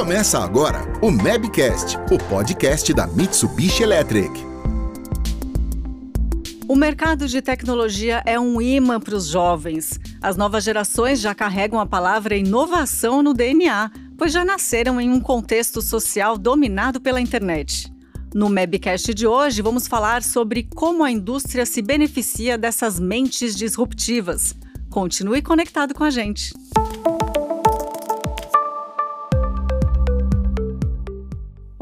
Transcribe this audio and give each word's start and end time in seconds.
Começa 0.00 0.38
agora 0.38 0.90
o 1.02 1.10
Mabcast, 1.10 1.98
o 2.10 2.16
podcast 2.30 2.90
da 2.94 3.06
Mitsubishi 3.06 3.82
Electric. 3.82 4.30
O 6.66 6.74
mercado 6.74 7.28
de 7.28 7.42
tecnologia 7.42 8.22
é 8.24 8.40
um 8.40 8.62
imã 8.62 8.98
para 8.98 9.14
os 9.14 9.26
jovens. 9.26 10.00
As 10.22 10.38
novas 10.38 10.64
gerações 10.64 11.20
já 11.20 11.34
carregam 11.34 11.78
a 11.78 11.84
palavra 11.84 12.34
inovação 12.34 13.22
no 13.22 13.34
DNA, 13.34 13.90
pois 14.16 14.32
já 14.32 14.42
nasceram 14.42 14.98
em 14.98 15.10
um 15.10 15.20
contexto 15.20 15.82
social 15.82 16.38
dominado 16.38 16.98
pela 16.98 17.20
internet. 17.20 17.92
No 18.34 18.48
Mabcast 18.48 19.12
de 19.12 19.26
hoje, 19.26 19.60
vamos 19.60 19.86
falar 19.86 20.22
sobre 20.22 20.66
como 20.74 21.04
a 21.04 21.10
indústria 21.10 21.66
se 21.66 21.82
beneficia 21.82 22.56
dessas 22.56 22.98
mentes 22.98 23.54
disruptivas. 23.54 24.56
Continue 24.88 25.42
conectado 25.42 25.92
com 25.92 26.04
a 26.04 26.10
gente. 26.10 26.54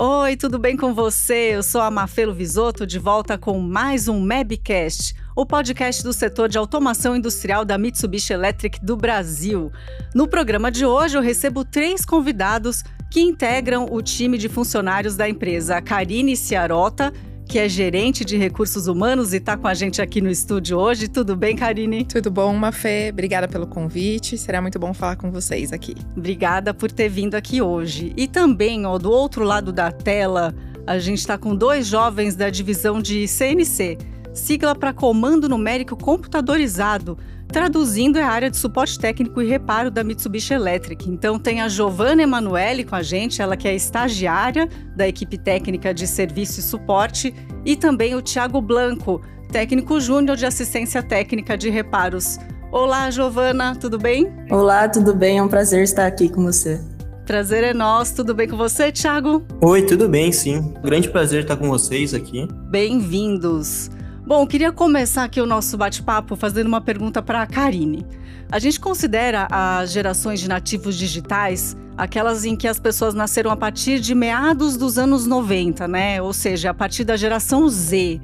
Oi, 0.01 0.37
tudo 0.37 0.61
bem 0.61 0.77
com 0.77 0.95
você? 0.95 1.57
Eu 1.57 1.63
sou 1.65 1.81
a 1.81 1.91
Mafelo 1.91 2.33
Visoto, 2.33 2.87
de 2.87 3.01
volta 3.01 3.37
com 3.37 3.59
mais 3.59 4.07
um 4.07 4.21
Mabcast, 4.21 5.13
o 5.35 5.45
podcast 5.45 6.05
do 6.05 6.13
setor 6.13 6.49
de 6.49 6.57
automação 6.57 7.17
industrial 7.17 7.65
da 7.65 7.77
Mitsubishi 7.77 8.33
Electric 8.33 8.79
do 8.81 8.97
Brasil. 8.97 9.73
No 10.15 10.29
programa 10.29 10.71
de 10.71 10.87
hoje, 10.87 11.19
eu 11.19 11.21
recebo 11.21 11.65
três 11.65 12.05
convidados 12.05 12.85
que 13.11 13.21
integram 13.21 13.89
o 13.91 14.01
time 14.01 14.39
de 14.39 14.49
funcionários 14.49 15.17
da 15.17 15.29
empresa, 15.29 15.83
Karine 15.83 16.37
Ciarota, 16.37 17.13
que 17.49 17.59
é 17.59 17.67
gerente 17.67 18.27
de 18.27 18.37
recursos 18.37 18.89
humanos 18.89 19.33
e 19.33 19.39
está 19.39 19.57
com 19.57 19.67
a 19.67 19.73
gente 19.73 20.03
aqui 20.03 20.21
no 20.21 20.31
estúdio 20.31 20.77
hoje. 20.77 21.09
Tudo 21.09 21.35
bem, 21.35 21.57
Karine? 21.57 22.05
Tudo 22.05 22.31
bom, 22.31 22.53
Mafê? 22.55 23.09
Obrigada 23.11 23.49
pelo 23.49 23.67
convite. 23.67 24.37
Será 24.37 24.61
muito 24.61 24.79
bom 24.79 24.93
falar 24.93 25.17
com 25.17 25.31
vocês 25.31 25.73
aqui. 25.73 25.95
Obrigada 26.15 26.75
por 26.75 26.93
ter 26.93 27.09
vindo 27.09 27.35
aqui 27.35 27.63
hoje. 27.63 28.13
E 28.19 28.29
também, 28.29 28.85
ó, 28.85 28.99
do 28.99 29.11
outro 29.11 29.45
lado 29.45 29.73
da 29.73 29.91
tela, 29.91 30.55
a 30.87 30.99
gente 30.99 31.21
está 31.21 31.39
com 31.39 31.57
dois 31.57 31.87
jovens 31.87 32.37
da 32.37 32.51
divisão 32.51 33.01
de 33.01 33.27
CNC, 33.27 33.97
sigla 34.35 34.75
para 34.75 34.93
Comando 34.93 35.49
Numérico 35.49 35.97
Computadorizado 35.97 37.17
Traduzindo, 37.51 38.19
é 38.19 38.23
a 38.23 38.29
área 38.29 38.51
de 38.51 38.59
suporte 38.59 38.99
técnico 38.99 39.41
e 39.41 39.49
reparo 39.49 39.91
da 39.91 40.05
Mitsubishi 40.05 40.53
Electric. 40.53 41.09
Então 41.09 41.39
tem 41.39 41.63
a 41.63 41.69
Giovanna 41.69 42.23
Emanuele 42.23 42.85
com 42.85 42.95
a 42.95 43.03
gente, 43.03 43.41
ela 43.41 43.57
que 43.57 43.67
é 43.67 43.75
estagiária 43.75 44.69
da 44.95 45.09
equipe 45.09 45.39
técnica 45.39 45.95
de 45.95 46.07
serviço 46.07 46.61
e 46.61 46.63
suporte, 46.63 47.35
e 47.69 47.77
também 47.77 48.15
o 48.15 48.23
Tiago 48.23 48.63
Blanco, 48.63 49.21
técnico 49.53 50.01
júnior 50.01 50.39
de 50.39 50.47
assistência 50.47 51.03
técnica 51.03 51.55
de 51.55 51.69
reparos. 51.69 52.39
Olá, 52.73 53.11
Giovana, 53.11 53.77
tudo 53.77 53.99
bem? 53.99 54.33
Olá, 54.51 54.89
tudo 54.89 55.15
bem? 55.15 55.37
É 55.37 55.43
um 55.43 55.49
prazer 55.49 55.83
estar 55.83 56.07
aqui 56.07 56.31
com 56.31 56.43
você. 56.43 56.81
Prazer 57.27 57.63
é 57.65 57.75
nosso. 57.75 58.17
Tudo 58.17 58.35
bem 58.35 58.49
com 58.49 58.57
você, 58.57 58.91
Thiago? 58.91 59.45
Oi, 59.61 59.83
tudo 59.83 60.09
bem, 60.09 60.33
sim. 60.33 60.73
Grande 60.83 61.11
prazer 61.11 61.43
estar 61.43 61.59
com 61.59 61.69
vocês 61.69 62.15
aqui. 62.15 62.49
Bem-vindos. 62.71 63.91
Bom, 64.27 64.47
queria 64.47 64.73
começar 64.73 65.25
aqui 65.25 65.39
o 65.39 65.47
nosso 65.47 65.77
bate-papo 65.77 66.37
fazendo 66.37 66.69
uma 66.69 66.81
pergunta 66.81 67.21
para 67.21 67.43
a 67.43 67.47
Karine. 67.47 68.07
A 68.51 68.59
gente 68.59 68.81
considera 68.81 69.47
as 69.51 69.93
gerações 69.93 70.41
de 70.41 70.49
nativos 70.49 70.97
digitais 70.97 71.77
aquelas 71.99 72.45
em 72.45 72.55
que 72.55 72.69
as 72.69 72.79
pessoas 72.79 73.13
nasceram 73.13 73.51
a 73.51 73.57
partir 73.57 73.99
de 73.99 74.15
meados 74.15 74.77
dos 74.77 74.97
anos 74.97 75.27
90, 75.27 75.89
né? 75.89 76.23
Ou 76.23 76.33
seja, 76.33 76.71
a 76.71 76.75
partir 76.75 77.03
da 77.03 77.17
geração 77.17 77.69
Z. 77.69 78.21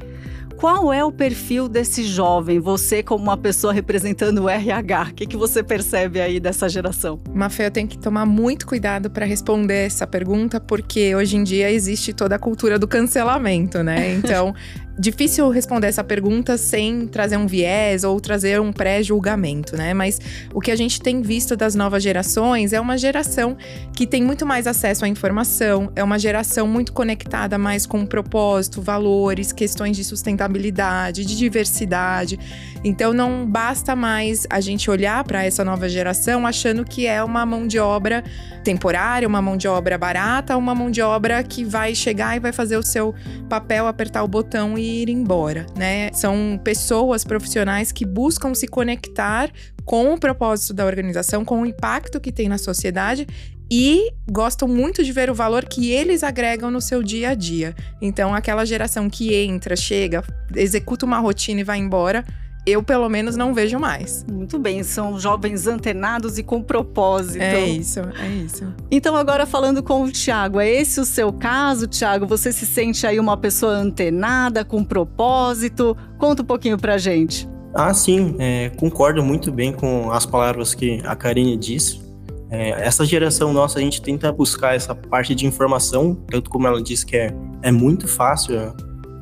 Qual 0.57 0.93
é 0.93 1.05
o 1.05 1.11
perfil 1.11 1.69
desse 1.69 2.05
jovem? 2.05 2.61
Você, 2.61 3.03
como 3.03 3.25
uma 3.25 3.37
pessoa 3.37 3.73
representando 3.73 4.45
o 4.45 4.49
RH, 4.49 5.09
o 5.11 5.15
que, 5.15 5.27
que 5.27 5.37
você 5.37 5.65
percebe 5.65 6.21
aí 6.21 6.39
dessa 6.39 6.69
geração? 6.69 7.21
Mafê, 7.35 7.67
eu 7.67 7.71
tenho 7.73 7.89
que 7.89 7.99
tomar 7.99 8.25
muito 8.25 8.65
cuidado 8.65 9.11
para 9.11 9.27
responder 9.27 9.87
essa 9.87 10.07
pergunta, 10.07 10.61
porque 10.61 11.15
hoje 11.15 11.37
em 11.37 11.43
dia 11.43 11.71
existe 11.73 12.13
toda 12.13 12.37
a 12.37 12.39
cultura 12.39 12.79
do 12.79 12.87
cancelamento, 12.87 13.83
né? 13.83 14.15
Então, 14.25 14.55
difícil 14.99 15.49
responder 15.51 15.89
essa 15.89 16.05
pergunta 16.05 16.57
sem 16.57 17.07
trazer 17.07 17.37
um 17.37 17.47
viés 17.47 18.05
ou 18.05 18.21
trazer 18.21 18.61
um 18.61 18.73
pré-julgamento, 18.73 19.77
né? 19.77 19.93
Mas 19.93 20.21
o 20.53 20.61
que 20.61 20.71
a 20.71 20.77
gente 20.77 21.01
tem 21.01 21.21
visto 21.21 21.57
das 21.57 21.75
novas 21.75 22.03
gerações 22.03 22.73
é 22.73 22.81
uma 22.81 22.97
geração 22.97 23.57
que 23.95 24.07
tem 24.07 24.23
muito 24.23 24.47
mais 24.47 24.67
acesso 24.67 25.05
à 25.05 25.09
informação, 25.09 25.91
é 25.97 26.03
uma 26.03 26.19
geração 26.19 26.67
muito 26.67 26.93
conectada 26.93 27.59
mais 27.59 27.87
com 27.87 28.07
propósito, 28.07 28.81
valores, 28.81 29.53
questões 29.53 29.97
de 29.97 30.05
sustentabilidade, 30.05 31.25
de 31.25 31.37
diversidade. 31.37 32.39
Então 32.85 33.15
não 33.15 33.47
basta 33.47 33.97
mais 33.97 34.47
a 34.51 34.61
gente 34.61 34.91
olhar 34.91 35.25
para 35.25 35.43
essa 35.43 35.65
nova 35.65 35.89
geração 35.89 36.47
achando 36.47 36.85
que 36.85 37.07
é 37.07 37.25
uma 37.25 37.47
mão 37.47 37.67
de 37.67 37.79
obra 37.79 38.23
temporária, 38.63 39.27
uma 39.27 39.41
mão 39.41 39.57
de 39.57 39.67
obra 39.67 39.97
barata, 39.97 40.55
uma 40.57 40.75
mão 40.75 40.91
de 40.91 41.01
obra 41.01 41.43
que 41.43 41.65
vai 41.65 41.95
chegar 41.95 42.37
e 42.37 42.41
vai 42.41 42.53
fazer 42.53 42.77
o 42.77 42.83
seu 42.83 43.15
papel, 43.49 43.87
apertar 43.87 44.23
o 44.23 44.29
botão 44.29 44.77
e 44.77 45.03
ir 45.03 45.09
embora, 45.09 45.65
né? 45.75 46.11
São 46.13 46.61
pessoas 46.63 47.25
profissionais 47.25 47.91
que 47.91 48.05
buscam 48.05 48.55
se 48.55 48.69
conectar 48.69 49.51
com 49.85 50.13
o 50.13 50.21
propósito 50.21 50.75
da 50.75 50.85
organização, 50.85 51.45
com 51.45 51.63
o 51.63 51.67
impacto 51.67 52.21
que 52.21 52.33
tem 52.33 52.49
na 52.49 52.59
sociedade 52.59 53.27
e 53.71 54.13
gostam 54.31 54.69
muito 54.69 55.03
de 55.03 55.11
ver 55.11 55.31
o 55.31 55.35
valor 55.35 55.65
que 55.65 55.91
eles 55.91 56.23
agregam 56.23 56.71
no 56.71 56.81
seu 56.81 57.03
dia 57.03 57.31
a 57.31 57.35
dia. 57.35 57.75
Então, 58.01 58.35
aquela 58.35 58.65
geração 58.65 59.09
que 59.09 59.35
entra, 59.35 59.75
chega, 59.75 60.23
executa 60.55 61.07
uma 61.07 61.19
rotina 61.19 61.61
e 61.61 61.65
vai 61.65 61.79
embora, 61.79 62.25
eu 62.67 62.83
pelo 62.83 63.09
menos 63.09 63.37
não 63.37 63.53
vejo 63.53 63.79
mais. 63.79 64.25
Muito 64.31 64.59
bem, 64.59 64.83
são 64.83 65.19
jovens 65.19 65.67
antenados 65.67 66.39
e 66.39 66.43
com 66.43 66.63
propósito. 66.63 67.43
É 67.43 67.67
isso, 67.67 68.01
é 68.01 68.29
isso. 68.29 68.75
Então 68.91 69.17
agora 69.17 69.47
falando 69.47 69.83
com 69.83 70.03
o 70.05 70.11
Tiago, 70.11 70.61
é 70.61 70.69
esse 70.69 71.01
o 71.01 71.05
seu 71.05 71.33
caso, 71.33 71.87
Tiago? 71.87 72.27
Você 72.27 72.53
se 72.53 72.67
sente 72.67 73.07
aí 73.07 73.21
uma 73.21 73.37
pessoa 73.37 73.73
antenada, 73.73 74.65
com 74.65 74.83
propósito? 74.83 75.97
Conta 76.19 76.43
um 76.43 76.47
pouquinho 76.47 76.79
pra 76.79 76.97
gente. 76.97 77.49
Ah, 77.75 77.93
sim, 77.93 78.37
é, 78.39 78.71
concordo 78.71 79.23
muito 79.23 79.51
bem 79.51 79.73
com 79.73 80.11
as 80.13 80.25
palavras 80.25 80.75
que 80.75 81.03
a 81.05 81.17
Karine 81.17 81.57
disse. 81.57 82.01
É, 82.49 82.87
essa 82.87 83.05
geração 83.05 83.53
nossa, 83.53 83.81
a 83.81 83.83
gente 83.83 84.01
tenta 84.01 84.31
buscar 84.31 84.77
essa 84.77 84.95
parte 84.95 85.35
de 85.35 85.45
informação, 85.45 86.15
tanto 86.31 86.49
como 86.49 86.69
ela 86.69 86.81
disse 86.81 87.05
que 87.05 87.17
é, 87.17 87.35
é 87.63 87.73
muito 87.73 88.07
fácil 88.07 88.57
é, 88.57 88.73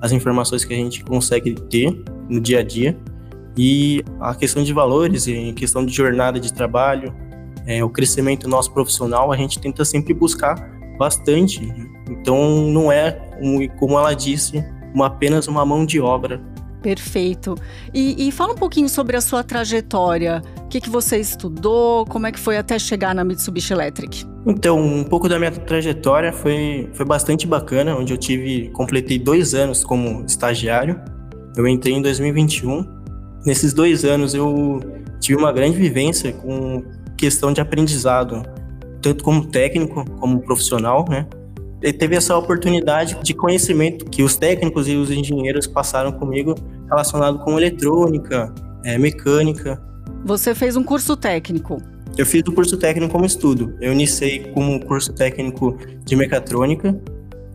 as 0.03 0.13
informações 0.13 0.67
que 0.67 0.75
a 0.75 0.77
gente 0.77 1.03
consegue 1.03 1.55
ter 1.55 2.05
no 2.29 2.41
dia 2.41 2.59
a 2.59 2.63
dia. 2.63 2.95
E 3.57 4.03
a 4.21 4.35
questão 4.35 4.63
de 4.63 4.73
valores, 4.73 5.29
em 5.29 5.53
questão 5.53 5.85
de 5.85 5.93
jornada 5.93 6.41
de 6.41 6.53
trabalho, 6.53 7.15
é, 7.67 7.85
o 7.85 7.89
crescimento 7.89 8.49
nosso 8.49 8.73
profissional, 8.73 9.31
a 9.31 9.37
gente 9.37 9.59
tenta 9.61 9.85
sempre 9.85 10.15
buscar 10.15 10.57
bastante. 10.99 11.61
Então, 12.09 12.67
não 12.69 12.91
é, 12.91 13.13
como 13.79 13.99
ela 13.99 14.15
disse, 14.15 14.65
uma, 14.95 15.07
apenas 15.07 15.47
uma 15.49 15.65
mão 15.65 15.85
de 15.85 16.01
obra. 16.01 16.41
Perfeito. 16.83 17.55
E, 17.95 18.29
e 18.29 18.33
fala 18.33 18.55
um 18.55 18.57
pouquinho 18.57 18.89
sobre 18.89 19.17
a 19.17 19.21
sua 19.21 19.45
trajetória. 19.45 20.43
O 20.65 20.69
que, 20.69 20.81
que 20.81 20.91
você 20.91 21.19
estudou? 21.19 22.05
Como 22.07 22.27
é 22.27 22.33
que 22.33 22.41
foi 22.41 22.57
até 22.57 22.79
chegar 22.79 23.15
na 23.15 23.23
Mitsubishi 23.23 23.73
Electric? 23.73 24.27
Então, 24.45 24.81
um 24.81 25.05
pouco 25.05 25.29
da 25.29 25.39
minha 25.39 25.53
trajetória 25.53 26.33
foi, 26.33 26.91
foi 26.93 27.07
bastante 27.07 27.47
bacana, 27.47 27.95
onde 27.95 28.13
eu 28.13 28.19
tive, 28.19 28.71
completei 28.71 29.19
dois 29.19 29.55
anos 29.55 29.85
como 29.85 30.25
estagiário. 30.27 31.01
Eu 31.57 31.69
entrei 31.69 31.95
em 31.95 32.03
2021 32.03 33.02
Nesses 33.45 33.73
dois 33.73 34.05
anos 34.05 34.35
eu 34.35 34.81
tive 35.21 35.39
uma 35.39 35.53
grande 35.53 35.77
vivência 35.77 36.33
com 36.33 36.85
questão 37.17 37.53
de 37.53 37.61
aprendizado, 37.61 38.43
tanto 39.01 39.25
como 39.25 39.47
técnico 39.47 40.05
como 40.19 40.41
profissional, 40.41 41.05
né? 41.09 41.27
E 41.83 41.93
teve 41.93 42.15
essa 42.15 42.37
oportunidade 42.37 43.19
de 43.23 43.35
conhecimento 43.35 44.05
que 44.05 44.23
os 44.23 44.37
técnicos 44.37 44.87
e 44.87 44.95
os 44.95 45.11
engenheiros 45.11 45.67
passaram 45.67 46.13
comigo 46.13 46.55
relacionado 46.89 47.41
com 47.41 47.59
eletrônica, 47.59 48.55
é, 48.85 48.97
mecânica. 48.97 49.83
Você 50.25 50.55
fez 50.55 50.77
um 50.77 50.85
curso 50.85 51.17
técnico? 51.17 51.79
Eu 52.17 52.25
fiz 52.25 52.43
o 52.47 52.53
curso 52.53 52.77
técnico 52.77 53.13
como 53.13 53.25
estudo. 53.25 53.75
Eu 53.81 53.93
iniciei 53.93 54.51
como 54.53 54.79
curso 54.85 55.13
técnico 55.13 55.77
de 56.05 56.15
mecatrônica, 56.15 56.97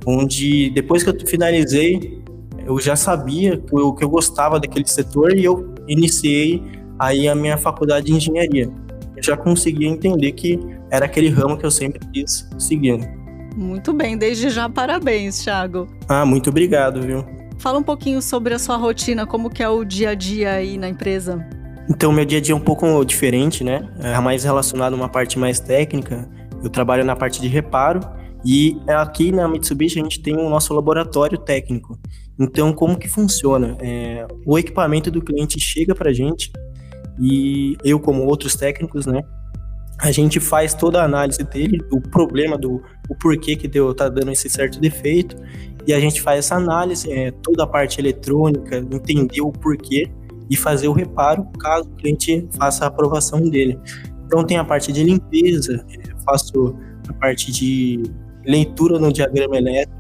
onde 0.06 0.72
depois 0.72 1.04
que 1.04 1.10
eu 1.10 1.16
finalizei, 1.25 2.22
eu 2.66 2.78
já 2.80 2.98
sabia 2.98 3.56
que 3.56 3.74
eu, 3.74 3.94
que 3.94 4.04
eu 4.04 4.10
gostava 4.10 4.60
daquele 4.60 4.88
setor 4.88 5.34
e 5.34 5.45
eu 5.45 5.76
iniciei 5.88 6.63
aí 7.00 7.28
a 7.28 7.36
minha 7.36 7.57
faculdade 7.57 8.07
de 8.07 8.13
engenharia. 8.13 8.69
Eu 9.16 9.24
já 9.24 9.36
conseguia 9.36 9.88
entender 9.88 10.31
que 10.34 10.60
era 10.92 11.06
aquele 11.06 11.30
ramo 11.30 11.57
que 11.57 11.66
eu 11.66 11.72
sempre 11.72 12.00
quis 12.13 12.48
seguir. 12.57 13.00
Muito 13.56 13.92
bem, 13.92 14.18
desde 14.18 14.50
já 14.50 14.69
parabéns, 14.69 15.44
Thiago. 15.44 15.88
Ah, 16.07 16.25
muito 16.25 16.50
obrigado, 16.50 17.01
viu? 17.01 17.25
Fala 17.57 17.80
um 17.80 17.84
pouquinho 17.84 18.22
sobre 18.22 18.54
a 18.54 18.60
sua 18.60 18.78
rotina, 18.78 19.25
como 19.25 19.50
que 19.50 19.63
é 19.63 19.69
o 19.69 19.84
dia 19.84 20.12
a 20.12 20.13
dia 20.13 20.51
aí 20.51 20.78
na 20.78 20.88
empresa. 20.88 21.44
Então, 21.89 22.12
meu 22.12 22.25
dia 22.25 22.38
a 22.38 22.42
dia 22.42 22.54
é 22.54 22.56
um 22.56 22.62
pouco 22.62 23.04
diferente, 23.04 23.63
né? 23.63 23.89
É 24.00 24.19
mais 24.19 24.44
relacionado 24.44 24.94
a 24.94 24.95
uma 24.95 25.10
parte 25.10 25.39
mais 25.39 25.60
técnica. 25.60 26.30
Eu 26.63 26.69
trabalho 26.69 27.04
na 27.04 27.16
parte 27.16 27.42
de 27.42 27.48
reparo 27.48 28.01
e 28.45 28.78
aqui 28.88 29.31
na 29.31 29.48
Mitsubishi 29.48 30.00
a 30.00 30.04
gente 30.04 30.22
tem 30.22 30.36
o 30.36 30.50
nosso 30.50 30.74
laboratório 30.74 31.38
técnico. 31.38 31.98
Então, 32.39 32.72
como 32.72 32.98
que 32.98 33.07
funciona? 33.07 33.78
É, 33.81 34.28
o 34.45 34.57
equipamento 34.60 35.10
do 35.10 35.22
cliente 35.22 35.60
chega 35.60 35.95
para 35.95 36.10
a 36.10 36.13
gente 36.13 36.51
e 37.19 37.75
eu, 37.84 38.00
como 38.00 38.25
outros 38.25 38.56
técnicos, 38.56 39.06
né, 39.06 39.22
a 40.00 40.12
gente 40.12 40.39
faz 40.39 40.74
toda 40.74 41.01
a 41.01 41.06
análise 41.06 41.44
dele, 41.44 41.80
do 41.89 42.00
problema, 42.00 42.57
do 42.57 42.81
o 43.10 43.16
porquê 43.16 43.56
que 43.56 43.68
deu, 43.68 43.94
tá 43.94 44.07
dando 44.07 44.31
esse 44.31 44.50
certo 44.50 44.80
defeito, 44.80 45.36
e 45.88 45.94
a 45.94 46.00
gente 46.00 46.22
faz 46.22 46.39
essa 46.39 46.56
análise, 46.56 47.12
é, 47.12 47.31
toda 47.42 47.63
a 47.63 47.68
parte 47.68 48.00
eletrônica, 48.00 48.78
entender 48.78 49.42
o 49.42 49.51
porquê 49.51 50.12
e 50.50 50.56
fazer 50.56 50.88
o 50.88 50.94
reparo 50.94 51.45
caso 51.60 51.89
o 51.89 51.95
cliente 51.95 52.48
faça 52.57 52.86
a 52.86 52.88
aprovação 52.88 53.42
dele. 53.42 53.80
Então 54.25 54.44
tem 54.44 54.57
a 54.57 54.63
parte 54.63 54.92
de 54.92 55.04
limpeza, 55.04 55.86
faço 56.25 56.75
a 57.07 57.13
parte 57.13 57.51
de 57.51 58.04
leitura 58.45 59.00
no 59.00 59.12
diagrama 59.12 59.57
elétrico, 59.57 59.97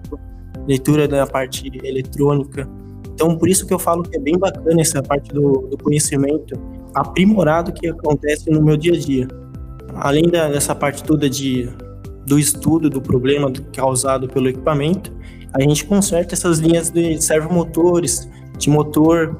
leitura 0.67 1.07
na 1.07 1.25
parte 1.25 1.71
eletrônica. 1.83 2.67
Então 3.13 3.35
por 3.37 3.49
isso 3.49 3.65
que 3.65 3.73
eu 3.73 3.79
falo 3.79 4.03
que 4.03 4.15
é 4.15 4.19
bem 4.19 4.37
bacana 4.37 4.81
essa 4.81 5.01
parte 5.01 5.33
do, 5.33 5.67
do 5.69 5.77
conhecimento 5.77 6.59
aprimorado 6.93 7.71
que 7.71 7.87
acontece 7.87 8.49
no 8.49 8.61
meu 8.61 8.77
dia 8.77 8.93
a 8.93 8.99
dia. 8.99 9.27
Além 9.95 10.23
da, 10.23 10.49
dessa 10.49 10.75
parte 10.75 11.03
toda 11.03 11.29
de, 11.29 11.69
do 12.25 12.37
estudo 12.37 12.89
do 12.89 13.01
problema 13.01 13.51
causado 13.73 14.27
pelo 14.27 14.49
equipamento, 14.49 15.11
a 15.53 15.61
gente 15.61 15.85
conserta 15.85 16.35
essas 16.35 16.59
linhas 16.59 16.89
de 16.89 17.21
servomotores, 17.21 18.29
de 18.57 18.69
motor, 18.69 19.35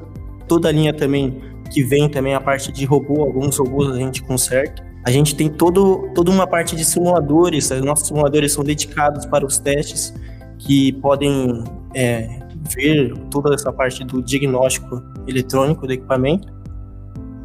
toda 0.48 0.68
a 0.68 0.72
linha 0.72 0.92
também 0.92 1.40
que 1.70 1.82
vem 1.82 2.08
também 2.08 2.34
a 2.34 2.40
parte 2.40 2.72
de 2.72 2.84
robô, 2.84 3.22
alguns 3.22 3.58
robôs 3.58 3.90
a 3.90 3.98
gente 3.98 4.22
conserta. 4.22 4.86
A 5.04 5.10
gente 5.10 5.34
tem 5.34 5.48
todo, 5.48 6.10
toda 6.14 6.30
uma 6.30 6.46
parte 6.46 6.74
de 6.74 6.84
simuladores, 6.84 7.70
nossos 7.82 8.08
simuladores 8.08 8.52
são 8.52 8.64
dedicados 8.64 9.26
para 9.26 9.44
os 9.44 9.58
testes 9.58 10.14
que 10.58 10.92
podem 10.94 11.64
é, 11.94 12.40
ver 12.74 13.16
toda 13.30 13.54
essa 13.54 13.72
parte 13.72 14.04
do 14.04 14.22
diagnóstico 14.22 15.02
eletrônico 15.26 15.86
do 15.86 15.92
equipamento. 15.92 16.52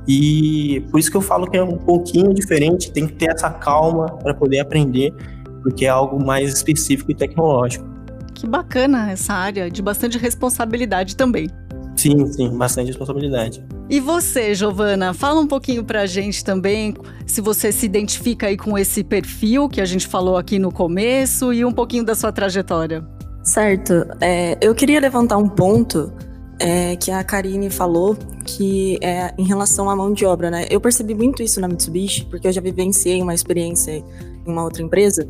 E 0.07 0.83
por 0.91 0.99
isso 0.99 1.09
que 1.09 1.15
eu 1.15 1.21
falo 1.21 1.49
que 1.49 1.55
é 1.55 1.63
um 1.63 1.77
pouquinho 1.77 2.33
diferente, 2.33 2.91
tem 2.91 3.07
que 3.07 3.13
ter 3.13 3.29
essa 3.31 3.49
calma 3.49 4.07
para 4.17 4.33
poder 4.33 4.59
aprender, 4.59 5.13
porque 5.61 5.85
é 5.85 5.89
algo 5.89 6.23
mais 6.23 6.53
específico 6.53 7.11
e 7.11 7.15
tecnológico. 7.15 7.85
Que 8.33 8.45
bacana 8.45 9.11
essa 9.11 9.33
área, 9.33 9.71
de 9.71 9.81
bastante 9.81 10.17
responsabilidade 10.17 11.15
também. 11.15 11.49
Sim, 11.95 12.25
sim, 12.27 12.57
bastante 12.57 12.87
responsabilidade. 12.87 13.63
E 13.93 13.99
você, 13.99 14.55
Giovana, 14.55 15.13
fala 15.13 15.39
um 15.39 15.45
pouquinho 15.45 15.83
pra 15.83 16.07
gente 16.07 16.43
também 16.43 16.95
se 17.27 17.41
você 17.41 17.71
se 17.71 17.85
identifica 17.85 18.47
aí 18.47 18.57
com 18.57 18.75
esse 18.75 19.03
perfil 19.03 19.69
que 19.69 19.79
a 19.79 19.85
gente 19.85 20.07
falou 20.07 20.35
aqui 20.35 20.57
no 20.57 20.71
começo 20.71 21.53
e 21.53 21.63
um 21.63 21.71
pouquinho 21.71 22.03
da 22.03 22.15
sua 22.15 22.31
trajetória. 22.31 23.05
Certo. 23.43 23.93
É, 24.19 24.57
eu 24.59 24.73
queria 24.73 24.99
levantar 24.99 25.37
um 25.37 25.47
ponto 25.47 26.11
é, 26.59 26.95
que 26.95 27.11
a 27.11 27.23
Karine 27.23 27.69
falou, 27.69 28.17
que 28.43 28.97
é 28.99 29.31
em 29.37 29.43
relação 29.43 29.87
à 29.87 29.95
mão 29.95 30.11
de 30.11 30.25
obra, 30.25 30.49
né? 30.49 30.65
Eu 30.71 30.81
percebi 30.81 31.13
muito 31.13 31.43
isso 31.43 31.61
na 31.61 31.67
Mitsubishi, 31.67 32.25
porque 32.25 32.47
eu 32.47 32.51
já 32.51 32.61
vivenciei 32.61 33.21
uma 33.21 33.35
experiência 33.35 33.91
em 33.91 34.03
uma 34.51 34.63
outra 34.63 34.81
empresa. 34.81 35.29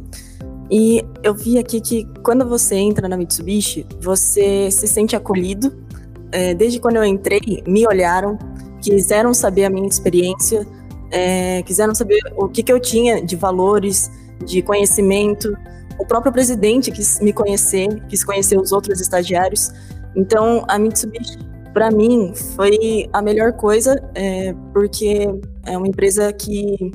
E 0.72 1.04
eu 1.22 1.34
vi 1.34 1.58
aqui 1.58 1.82
que 1.82 2.08
quando 2.24 2.48
você 2.48 2.76
entra 2.76 3.10
na 3.10 3.18
Mitsubishi, 3.18 3.86
você 4.00 4.72
se 4.72 4.88
sente 4.88 5.18
acolhido. 5.18 5.84
É, 6.32 6.54
desde 6.56 6.80
quando 6.80 6.96
eu 6.96 7.04
entrei, 7.04 7.62
me 7.68 7.86
olharam, 7.86 8.40
quiseram 8.84 9.34
saber 9.34 9.64
a 9.66 9.70
minha 9.70 9.88
experiência, 9.88 10.68
é, 11.10 11.64
quiseram 11.64 11.96
saber 11.96 12.20
o 12.36 12.50
que, 12.50 12.62
que 12.62 12.72
eu 12.72 12.80
tinha 12.80 13.24
de 13.24 13.36
valores, 13.36 14.12
de 14.46 14.62
conhecimento. 14.62 15.56
O 15.98 16.06
próprio 16.06 16.34
presidente 16.34 16.92
quis 16.92 17.20
me 17.22 17.32
conhecer, 17.32 17.88
quis 18.10 18.24
conhecer 18.24 18.60
os 18.60 18.74
outros 18.74 19.00
estagiários. 19.00 19.72
Então, 20.16 20.66
a 20.68 20.78
Mitsubishi, 20.78 21.38
para 21.74 21.90
mim, 21.90 22.34
foi 22.56 23.08
a 23.14 23.22
melhor 23.22 23.54
coisa, 23.54 23.96
é, 24.14 24.54
porque 24.74 25.28
é 25.66 25.78
uma 25.78 25.88
empresa 25.88 26.34
que, 26.34 26.92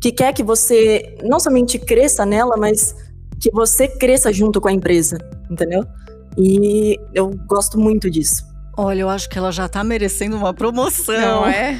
que 0.00 0.10
quer 0.10 0.32
que 0.32 0.42
você 0.42 1.16
não 1.22 1.38
somente 1.38 1.78
cresça 1.78 2.26
nela, 2.26 2.56
mas 2.56 2.94
que 3.40 3.50
você 3.50 3.86
cresça 3.86 4.32
junto 4.32 4.60
com 4.60 4.68
a 4.68 4.72
empresa, 4.72 5.18
entendeu? 5.50 5.84
E 6.36 6.98
eu 7.14 7.30
gosto 7.46 7.78
muito 7.78 8.10
disso. 8.10 8.51
Olha, 8.76 9.00
eu 9.02 9.08
acho 9.08 9.28
que 9.28 9.36
ela 9.36 9.52
já 9.52 9.68
tá 9.68 9.84
merecendo 9.84 10.36
uma 10.36 10.54
promoção. 10.54 11.42
Não 11.42 11.46
é? 11.46 11.78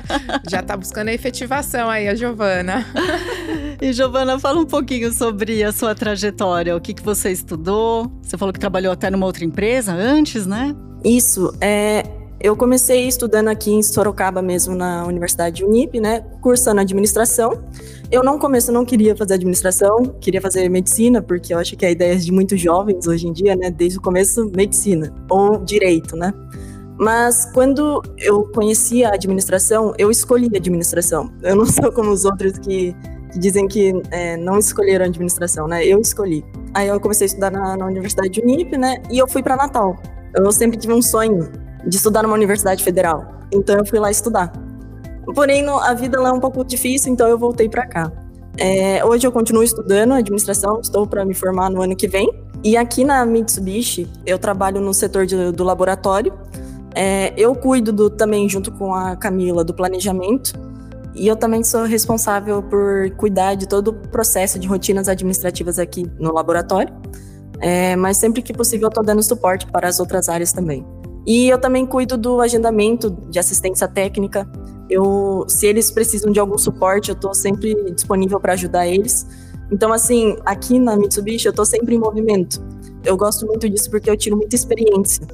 já 0.48 0.62
tá 0.62 0.76
buscando 0.76 1.08
a 1.08 1.12
efetivação 1.12 1.88
aí, 1.88 2.06
a 2.06 2.14
Giovana. 2.14 2.86
e 3.80 3.92
Giovana, 3.92 4.38
fala 4.38 4.60
um 4.60 4.66
pouquinho 4.66 5.10
sobre 5.12 5.64
a 5.64 5.72
sua 5.72 5.94
trajetória. 5.94 6.76
O 6.76 6.80
que, 6.80 6.92
que 6.92 7.02
você 7.02 7.30
estudou? 7.30 8.12
Você 8.22 8.36
falou 8.36 8.52
que 8.52 8.60
trabalhou 8.60 8.92
até 8.92 9.10
numa 9.10 9.24
outra 9.24 9.44
empresa 9.44 9.92
antes, 9.92 10.46
né? 10.46 10.74
Isso. 11.02 11.54
É, 11.60 12.02
eu 12.44 12.54
comecei 12.54 13.08
estudando 13.08 13.48
aqui 13.48 13.72
em 13.72 13.82
Sorocaba 13.82 14.42
mesmo, 14.42 14.76
na 14.76 15.06
Universidade 15.06 15.64
Unip, 15.64 15.98
né? 15.98 16.20
Cursando 16.42 16.78
administração. 16.78 17.64
Eu 18.10 18.22
não 18.22 18.38
começo, 18.38 18.70
não 18.70 18.84
queria 18.84 19.16
fazer 19.16 19.32
administração, 19.32 20.04
queria 20.20 20.42
fazer 20.42 20.68
medicina, 20.68 21.22
porque 21.22 21.54
eu 21.54 21.58
acho 21.58 21.74
que 21.74 21.86
a 21.86 21.90
ideia 21.90 22.14
de 22.18 22.30
muitos 22.30 22.60
jovens 22.60 23.06
hoje 23.06 23.26
em 23.26 23.32
dia, 23.32 23.56
né? 23.56 23.70
Desde 23.70 23.98
o 23.98 24.02
começo, 24.02 24.52
medicina 24.54 25.10
ou 25.30 25.56
direito, 25.64 26.16
né? 26.16 26.34
Mas 26.98 27.46
quando 27.46 28.02
eu 28.18 28.44
conheci 28.52 29.06
a 29.06 29.14
administração, 29.14 29.94
eu 29.96 30.10
escolhi 30.10 30.50
a 30.52 30.58
administração. 30.58 31.32
Eu 31.42 31.56
não 31.56 31.64
sou 31.64 31.90
como 31.92 32.10
os 32.10 32.26
outros 32.26 32.58
que, 32.58 32.94
que 33.32 33.38
dizem 33.38 33.66
que 33.66 33.94
é, 34.10 34.36
não 34.36 34.58
escolheram 34.58 35.06
a 35.06 35.08
administração, 35.08 35.66
né? 35.66 35.82
Eu 35.86 35.98
escolhi. 35.98 36.44
Aí 36.74 36.88
eu 36.88 37.00
comecei 37.00 37.24
a 37.24 37.28
estudar 37.28 37.50
na, 37.50 37.74
na 37.74 37.86
Universidade 37.86 38.28
de 38.28 38.42
Unip, 38.42 38.76
né? 38.76 39.02
E 39.10 39.16
eu 39.16 39.26
fui 39.26 39.42
para 39.42 39.56
Natal. 39.56 39.96
Eu 40.36 40.52
sempre 40.52 40.76
tive 40.76 40.92
um 40.92 41.00
sonho 41.00 41.63
de 41.86 41.96
estudar 41.96 42.22
numa 42.22 42.34
universidade 42.34 42.82
federal. 42.82 43.24
Então 43.52 43.76
eu 43.76 43.86
fui 43.86 43.98
lá 43.98 44.10
estudar. 44.10 44.52
Porém, 45.34 45.66
a 45.68 45.94
vida 45.94 46.20
lá 46.20 46.30
é 46.30 46.32
um 46.32 46.40
pouco 46.40 46.64
difícil, 46.64 47.12
então 47.12 47.28
eu 47.28 47.38
voltei 47.38 47.68
para 47.68 47.86
cá. 47.86 48.12
É, 48.56 49.04
hoje 49.04 49.26
eu 49.26 49.32
continuo 49.32 49.62
estudando 49.62 50.12
administração, 50.12 50.80
estou 50.80 51.06
para 51.06 51.24
me 51.24 51.34
formar 51.34 51.70
no 51.70 51.82
ano 51.82 51.96
que 51.96 52.06
vem. 52.06 52.30
E 52.62 52.76
aqui 52.76 53.04
na 53.04 53.24
Mitsubishi, 53.26 54.08
eu 54.24 54.38
trabalho 54.38 54.80
no 54.80 54.94
setor 54.94 55.26
de, 55.26 55.52
do 55.52 55.64
laboratório. 55.64 56.32
É, 56.94 57.32
eu 57.36 57.54
cuido 57.54 57.92
do, 57.92 58.08
também, 58.08 58.48
junto 58.48 58.70
com 58.72 58.94
a 58.94 59.16
Camila, 59.16 59.64
do 59.64 59.74
planejamento. 59.74 60.52
E 61.14 61.26
eu 61.26 61.36
também 61.36 61.62
sou 61.62 61.84
responsável 61.84 62.62
por 62.62 63.10
cuidar 63.16 63.54
de 63.54 63.68
todo 63.68 63.88
o 63.88 63.92
processo 63.92 64.58
de 64.58 64.66
rotinas 64.66 65.08
administrativas 65.08 65.78
aqui 65.78 66.06
no 66.18 66.32
laboratório. 66.32 66.94
É, 67.60 67.96
mas 67.96 68.16
sempre 68.16 68.42
que 68.42 68.52
possível, 68.52 68.86
eu 68.86 68.88
estou 68.88 69.04
dando 69.04 69.22
suporte 69.22 69.66
para 69.66 69.88
as 69.88 70.00
outras 70.00 70.28
áreas 70.28 70.52
também. 70.52 70.84
E 71.26 71.48
eu 71.48 71.58
também 71.58 71.86
cuido 71.86 72.16
do 72.18 72.40
agendamento 72.40 73.10
de 73.30 73.38
assistência 73.38 73.88
técnica. 73.88 74.48
Eu, 74.90 75.44
se 75.48 75.66
eles 75.66 75.90
precisam 75.90 76.30
de 76.30 76.38
algum 76.38 76.58
suporte, 76.58 77.10
eu 77.10 77.14
estou 77.14 77.34
sempre 77.34 77.74
disponível 77.92 78.38
para 78.38 78.52
ajudar 78.52 78.86
eles. 78.86 79.26
Então, 79.72 79.92
assim, 79.92 80.36
aqui 80.44 80.78
na 80.78 80.96
Mitsubishi, 80.96 81.46
eu 81.46 81.50
estou 81.50 81.64
sempre 81.64 81.94
em 81.94 81.98
movimento. 81.98 82.62
Eu 83.04 83.16
gosto 83.16 83.46
muito 83.46 83.68
disso 83.68 83.90
porque 83.90 84.10
eu 84.10 84.16
tiro 84.16 84.36
muita 84.36 84.54
experiência. 84.54 85.26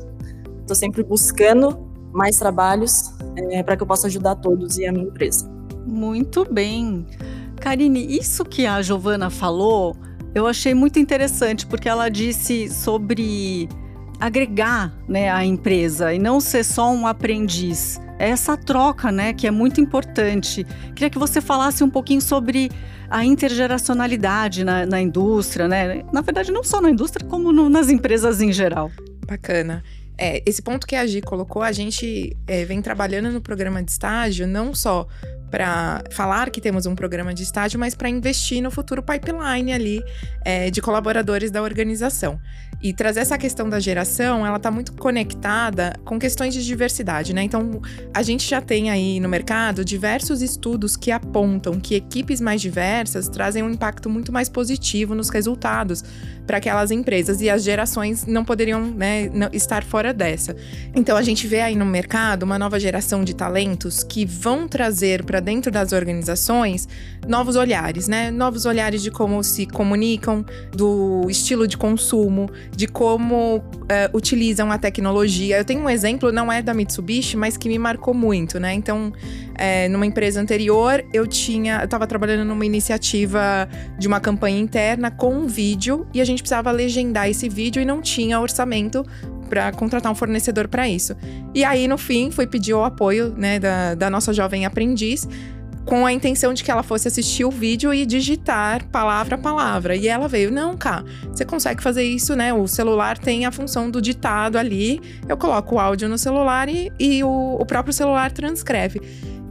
Estou 0.61 0.77
sempre 0.77 1.03
buscando 1.03 1.91
mais 2.13 2.39
trabalhos 2.39 3.13
é, 3.37 3.63
para 3.63 3.77
que 3.77 3.83
eu 3.83 3.87
possa 3.87 4.07
ajudar 4.07 4.37
todos 4.37 4.79
e 4.79 4.87
a 4.87 4.93
minha 4.93 5.07
empresa. 5.07 5.51
Muito 5.87 6.47
bem. 6.51 7.07
Karine, 7.61 8.17
isso 8.17 8.45
que 8.45 8.67
a 8.67 8.81
Giovana 8.81 9.31
falou, 9.31 9.97
eu 10.35 10.47
achei 10.47 10.75
muito 10.75 10.99
interessante, 10.99 11.67
porque 11.67 11.89
ela 11.89 12.09
disse 12.09 12.69
sobre 12.69 13.69
agregar 14.21 14.93
né, 15.09 15.31
a 15.31 15.45
empresa 15.45 16.13
e 16.13 16.19
não 16.19 16.41
ser 16.41 16.63
só 16.63 16.93
um 16.93 17.07
aprendiz. 17.07 18.01
É 18.19 18.29
essa 18.29 18.55
troca, 18.57 19.11
né, 19.11 19.33
que 19.33 19.47
é 19.47 19.51
muito 19.51 19.81
importante. 19.81 20.67
Queria 20.95 21.09
que 21.09 21.19
você 21.19 21.41
falasse 21.41 21.83
um 21.83 21.89
pouquinho 21.89 22.21
sobre 22.21 22.71
a 23.09 23.25
intergeracionalidade 23.25 24.63
na, 24.63 24.85
na 24.85 25.01
indústria, 25.01 25.67
né? 25.67 26.05
Na 26.13 26.21
verdade, 26.21 26.53
não 26.53 26.63
só 26.63 26.81
na 26.81 26.91
indústria, 26.91 27.27
como 27.27 27.51
no, 27.51 27.69
nas 27.69 27.89
empresas 27.89 28.41
em 28.41 28.53
geral. 28.53 28.91
Bacana. 29.27 29.83
É, 30.17 30.43
esse 30.45 30.61
ponto 30.61 30.87
que 30.87 30.95
a 30.95 31.07
Gi 31.07 31.23
colocou, 31.23 31.63
a 31.63 31.73
gente 31.73 32.37
é, 32.47 32.65
vem 32.67 32.83
trabalhando 32.83 33.33
no 33.33 33.41
programa 33.41 33.83
de 33.83 33.91
estágio 33.91 34.47
não 34.47 34.75
só 34.75 35.09
para 35.51 36.03
falar 36.11 36.51
que 36.51 36.61
temos 36.61 36.87
um 36.87 36.95
programa 36.95 37.35
de 37.35 37.43
estágio, 37.43 37.79
mas 37.79 37.95
para 37.95 38.09
investir 38.09 38.63
no 38.63 38.71
futuro 38.71 39.03
pipeline 39.03 39.73
ali 39.73 40.03
é, 40.45 40.71
de 40.71 40.81
colaboradores 40.81 41.51
da 41.51 41.63
organização. 41.63 42.41
E 42.83 42.95
trazer 42.95 43.21
essa 43.21 43.37
questão 43.37 43.69
da 43.69 43.79
geração, 43.79 44.47
ela 44.47 44.57
está 44.57 44.71
muito 44.71 44.95
conectada 44.95 45.93
com 46.03 46.19
questões 46.19 46.55
de 46.55 46.65
diversidade, 46.65 47.35
né? 47.35 47.43
Então, 47.43 47.83
a 48.15 48.23
gente 48.23 48.49
já 48.49 48.63
tem 48.63 48.91
aí 48.91 49.21
no 49.21 49.29
mercado 49.29 49.85
diversos 49.85 50.41
estudos 50.41 50.97
que 50.97 51.11
apontam 51.11 51.79
que 51.79 51.95
equipes 51.95 52.41
mais 52.41 52.63
diversas 52.63 53.29
trazem 53.29 53.63
um 53.63 53.69
impacto 53.69 54.09
muito 54.09 54.33
mais 54.33 54.49
positivo 54.49 55.15
nos 55.15 55.29
resultados 55.29 56.03
para 56.47 56.57
aquelas 56.57 56.91
empresas 56.91 57.43
e 57.43 57.51
as 57.51 57.63
gerações 57.63 58.25
não 58.25 58.47
poderiam 58.47 58.83
né, 58.83 59.31
estar 59.53 59.85
fora 59.85 60.15
dessa. 60.15 60.57
Então, 60.95 61.19
a 61.19 61.23
gente 61.23 61.47
vê 61.47 61.61
aí 61.61 61.77
no 61.77 61.85
mercado 61.85 62.45
uma 62.45 62.59
nova 62.59 62.81
geração 62.81 63.23
de 63.23 63.35
talentos 63.35 64.03
que 64.03 64.25
vão 64.25 64.67
trazer 64.67 65.23
para 65.23 65.40
para 65.41 65.45
dentro 65.45 65.73
das 65.73 65.93
organizações 65.93 66.87
novos 67.27 67.57
olhares, 67.57 68.07
né? 68.07 68.31
Novos 68.31 68.67
olhares 68.67 69.03
de 69.03 69.11
como 69.11 69.43
se 69.43 69.67
comunicam, 69.67 70.45
do 70.73 71.27
estilo 71.29 71.67
de 71.67 71.77
consumo, 71.77 72.51
de 72.77 72.87
como 72.87 73.57
uh, 73.57 73.63
utilizam 74.17 74.71
a 74.71 74.79
tecnologia. 74.79 75.59
Eu 75.59 75.65
tenho 75.65 75.81
um 75.81 75.89
exemplo, 75.89 76.31
não 76.31 76.53
é 76.53 76.63
da 76.63 76.75
Mitsubishi, 76.75 77.37
mas 77.37 77.57
que 77.57 77.69
me 77.69 77.79
marcou 77.79 78.13
muito, 78.13 78.61
né? 78.61 78.75
Então, 78.75 79.13
é, 79.61 79.89
numa 79.89 80.07
empresa 80.07 80.41
anterior, 80.41 81.05
eu 81.13 81.27
tinha, 81.27 81.81
eu 81.81 81.85
estava 81.85 82.07
trabalhando 82.07 82.49
numa 82.49 82.65
iniciativa 82.65 83.69
de 83.99 84.09
uma 84.09 84.19
campanha 84.19 84.59
interna 84.59 85.11
com 85.11 85.35
um 85.35 85.47
vídeo 85.47 86.07
e 86.15 86.21
a 86.23 86.25
gente 86.25 86.43
precisava 86.43 86.71
legendar 86.71 87.29
esse 87.29 87.47
vídeo 87.47 87.83
e 87.83 87.85
não 87.85 88.01
tinha 88.01 88.41
orçamento 88.41 89.05
para 89.51 89.71
contratar 89.73 90.11
um 90.11 90.15
fornecedor 90.15 90.67
para 90.67 90.89
isso. 90.89 91.15
E 91.55 91.63
aí, 91.63 91.87
no 91.87 91.99
fim, 91.99 92.31
fui 92.31 92.47
pedir 92.47 92.73
o 92.73 92.83
apoio 92.83 93.35
né, 93.37 93.59
da, 93.59 93.95
da 93.95 94.09
nossa 94.09 94.33
jovem 94.33 94.65
aprendiz 94.65 95.29
com 95.85 96.07
a 96.07 96.13
intenção 96.13 96.55
de 96.55 96.65
que 96.65 96.71
ela 96.71 96.83
fosse 96.83 97.09
assistir 97.09 97.45
o 97.45 97.51
vídeo 97.51 97.93
e 97.93 98.07
digitar 98.07 98.87
palavra 98.87 99.35
a 99.35 99.39
palavra. 99.39 99.95
E 99.95 100.09
ela 100.09 100.27
veio, 100.27 100.51
não, 100.51 100.75
cá, 100.75 101.05
você 101.31 101.45
consegue 101.45 101.83
fazer 101.83 102.05
isso, 102.05 102.35
né? 102.35 102.55
O 102.55 102.67
celular 102.67 103.19
tem 103.19 103.45
a 103.45 103.51
função 103.51 103.91
do 103.91 104.01
ditado 104.01 104.57
ali. 104.57 105.01
Eu 105.29 105.37
coloco 105.37 105.75
o 105.75 105.79
áudio 105.79 106.09
no 106.09 106.17
celular 106.17 106.69
e, 106.69 106.91
e 106.99 107.23
o, 107.25 107.57
o 107.59 107.67
próprio 107.67 107.93
celular 107.93 108.31
transcreve. 108.31 109.01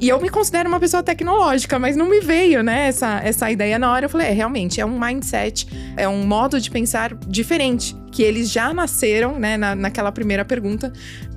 E 0.02 0.08
eu 0.08 0.20
me 0.22 0.30
considero 0.30 0.70
uma 0.70 0.80
pessoa 0.80 1.04
tecnológica, 1.04 1.78
mas 1.78 1.98
não 1.98 2.10
me 2.10 2.22
veio, 2.22 2.64
né, 2.64 2.88
essa, 2.88 3.20
essa 3.22 3.52
ideia 3.52 3.78
na 3.78 3.92
hora. 3.92 4.06
Eu 4.06 4.10
falei, 4.10 4.28
é, 4.28 4.32
realmente, 4.32 4.80
é 4.80 4.86
um 4.86 4.98
mindset, 4.98 5.68
é 5.98 6.08
um 6.08 6.26
modo 6.26 6.60
de 6.60 6.72
pensar 6.72 7.14
diferente, 7.28 7.94
que 8.10 8.24
eles 8.24 8.50
já 8.50 8.74
nasceram, 8.74 9.38
né, 9.38 9.58
na, 9.58 9.76
naquela 9.76 10.10
primeira 10.10 10.46
pergunta, 10.46 10.94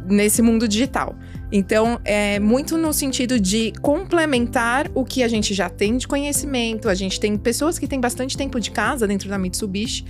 nesse 0.06 0.40
mundo 0.42 0.68
digital. 0.68 1.16
Então, 1.52 2.00
é 2.02 2.40
muito 2.40 2.78
no 2.78 2.94
sentido 2.94 3.38
de 3.38 3.72
complementar 3.82 4.90
o 4.94 5.04
que 5.04 5.22
a 5.22 5.28
gente 5.28 5.52
já 5.52 5.68
tem 5.68 5.98
de 5.98 6.08
conhecimento. 6.08 6.88
A 6.88 6.94
gente 6.94 7.20
tem 7.20 7.36
pessoas 7.36 7.78
que 7.78 7.86
têm 7.86 8.00
bastante 8.00 8.38
tempo 8.38 8.58
de 8.58 8.70
casa 8.70 9.06
dentro 9.06 9.28
da 9.28 9.38
Mitsubishi, 9.38 10.04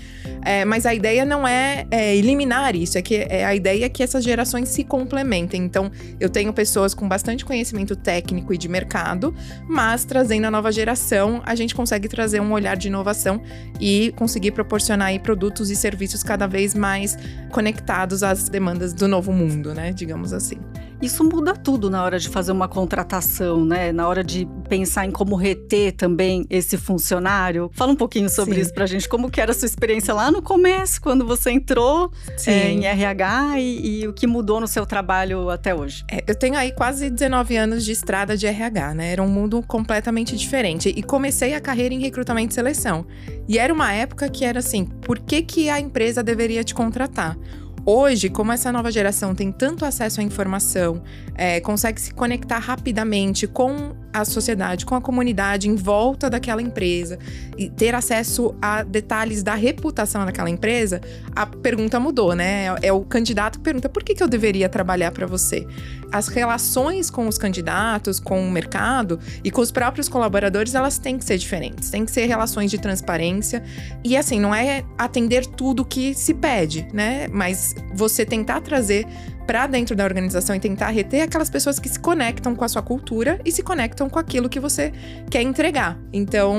é, 0.45 0.65
mas 0.65 0.87
a 0.87 0.95
ideia 0.95 1.25
não 1.25 1.47
é, 1.47 1.85
é, 1.91 2.15
eliminar 2.17 2.77
isso, 2.77 2.97
é 2.97 3.03
que 3.03 3.17
é, 3.17 3.45
a 3.45 3.55
ideia 3.55 3.87
é 3.87 3.89
que 3.89 4.05
essas 4.05 4.23
gerações 4.23 4.69
se 4.69 4.85
complementem. 4.85 5.63
Então, 5.65 5.91
eu 6.21 6.31
tenho 6.31 6.53
pessoas 6.53 6.95
com 6.95 7.09
bastante 7.09 7.45
conhecimento 7.45 7.97
técnico 7.97 8.55
e 8.55 8.59
de 8.59 8.69
mercado, 8.69 9.35
mas 9.69 10.05
trazendo 10.05 10.45
a 10.45 10.51
nova 10.51 10.71
geração, 10.71 11.43
a 11.45 11.57
gente 11.57 11.75
consegue 11.75 12.09
trazer 12.09 12.41
um 12.41 12.53
olhar 12.53 12.77
de 12.77 12.87
inovação 12.87 13.43
e 13.81 14.13
conseguir 14.15 14.53
proporcionar 14.53 15.09
aí, 15.09 15.19
produtos 15.19 15.71
e 15.71 15.77
serviços 15.77 16.23
cada 16.23 16.47
vez 16.47 16.73
mais 16.73 17.19
conectados 17.51 18.23
às 18.23 18.49
demandas 18.49 18.93
do 18.93 19.09
novo 19.09 19.33
mundo, 19.33 19.75
né? 19.75 19.93
Digamos 19.93 20.33
assim. 20.33 20.59
Isso 21.03 21.25
muda 21.25 21.53
tudo 21.53 21.91
na 21.91 22.05
hora 22.05 22.17
de 22.17 22.29
fazer 22.29 22.53
uma 22.53 22.69
contratação, 22.69 23.65
né? 23.65 23.91
Na 23.91 24.07
hora 24.07 24.23
de 24.23 24.47
pensar 24.69 25.05
em 25.05 25.11
como 25.11 25.35
reter 25.35 25.93
também 25.93 26.47
esse 26.49 26.79
funcionário. 26.79 27.69
Fala 27.75 27.91
um 27.91 27.97
pouquinho 27.97 28.31
sobre 28.31 28.55
Sim. 28.55 28.61
isso 28.61 28.73
pra 28.73 28.87
gente. 28.87 29.09
Como 29.09 29.29
que 29.29 29.41
era 29.41 29.51
a 29.51 29.55
sua 29.55 29.67
experiência 29.67 30.15
lá 30.15 30.31
no 30.31 30.41
começo, 30.41 31.03
quando 31.03 31.27
você 31.27 31.51
entrou 31.51 32.13
é, 32.47 32.71
em 32.71 32.87
RH 32.87 33.59
e, 33.59 34.03
e, 34.03 34.09
o 34.09 34.13
que 34.13 34.29
mudou 34.29 34.61
no 34.61 34.69
seu 34.69 34.87
trabalho 34.87 35.51
até 35.51 35.75
hoje? 35.75 36.05
É, 36.09 36.23
eu 36.25 36.37
tenho 36.37 36.57
aí 36.57 36.71
quase 36.71 37.11
19 37.11 37.57
anos 37.57 37.85
de 37.85 37.91
estrada 37.91 38.37
de 38.37 38.47
RH, 38.47 38.95
né? 38.95 39.11
Era 39.11 39.23
um 39.25 39.29
mundo 39.29 39.61
completamente 39.61 40.37
diferente. 40.37 40.89
E 40.97 41.03
comecei 41.03 41.53
a 41.55 41.61
carreira 41.61 41.93
em 41.93 42.01
recrutamento 42.01 42.53
e 42.53 42.55
seleção. 42.55 43.05
E 43.49 43.59
era 43.59 43.75
uma 43.75 43.93
época 43.93 44.29
que 44.29 44.45
era 44.45 44.61
assim, 44.61 44.85
por 44.85 45.19
que, 45.19 45.43
que 45.43 45.69
a 45.69 45.81
empresa 45.81 46.23
deveria 46.23 46.63
te 46.63 46.73
contratar? 46.73 47.37
Hoje, 47.85 48.29
como 48.29 48.53
essa 48.53 48.71
nova 48.71 48.93
geração 48.93 49.35
tem 49.35 49.51
tanto 49.51 49.85
acesso 49.85 50.21
à 50.21 50.25
informação, 50.25 51.03
é, 51.35 51.61
consegue 51.61 52.01
se 52.01 52.15
conectar 52.15 52.59
rapidamente 52.59 53.47
com 53.47 53.95
a 54.13 54.25
sociedade, 54.25 54.85
com 54.85 54.95
a 54.95 55.01
comunidade 55.01 55.69
em 55.69 55.75
volta 55.75 56.29
daquela 56.29 56.61
empresa 56.61 57.19
e 57.57 57.71
ter 57.71 57.95
acesso 57.95 58.55
a 58.61 58.83
detalhes 58.83 59.43
da 59.43 59.55
reputação 59.55 60.25
daquela 60.27 60.51
empresa, 60.51 61.01
a 61.35 61.47
pergunta 61.47 61.99
mudou, 61.99 62.35
né? 62.35 62.67
É, 62.67 62.89
é 62.89 62.93
o 62.93 63.01
candidato 63.01 63.59
que 63.59 63.65
pergunta 63.65 63.89
por 63.89 64.05
que, 64.05 64.15
que 64.15 64.23
eu 64.23 64.29
deveria 64.29 64.69
trabalhar 64.69 65.11
para 65.13 65.27
você. 65.27 65.67
As 66.13 66.29
relações 66.29 67.11
com 67.11 67.27
os 67.27 67.39
candidatos, 67.39 68.21
com 68.21 68.47
o 68.47 68.51
mercado 68.51 69.19
e 69.43 69.51
com 69.51 69.63
os 69.63 69.71
próprios 69.71 70.09
colaboradores, 70.11 70.75
elas 70.75 70.99
têm 70.99 71.17
que 71.17 71.25
ser 71.25 71.39
diferentes. 71.39 71.91
Tem 71.91 72.05
que 72.05 72.11
ser 72.11 72.27
relações 72.27 72.71
de 72.71 72.79
transparência 72.79 73.63
e 74.05 74.15
assim, 74.15 74.39
não 74.39 74.55
é 74.55 74.85
atender 74.99 75.47
tudo 75.47 75.85
que 75.85 76.13
se 76.15 76.35
pede, 76.35 76.87
né? 76.93 77.29
Mas 77.29 77.72
você 77.95 78.25
tentar 78.25 78.61
trazer 78.61 79.07
para 79.47 79.67
dentro 79.67 79.95
da 79.97 80.05
organização 80.05 80.55
e 80.55 80.61
tentar 80.61 80.89
reter 80.89 81.23
aquelas 81.23 81.51
pessoas 81.51 81.79
que 81.79 81.89
se 81.89 81.99
conectam 81.99 82.55
com 82.55 82.65
a 82.65 82.69
sua 82.69 82.83
cultura 82.83 83.41
e 83.45 83.51
se 83.51 83.63
conectam 83.63 84.09
com 84.09 84.19
aquilo 84.19 84.49
que 84.49 84.61
você 84.61 84.93
quer 85.31 85.43
entregar. 85.43 85.99
Então, 86.13 86.57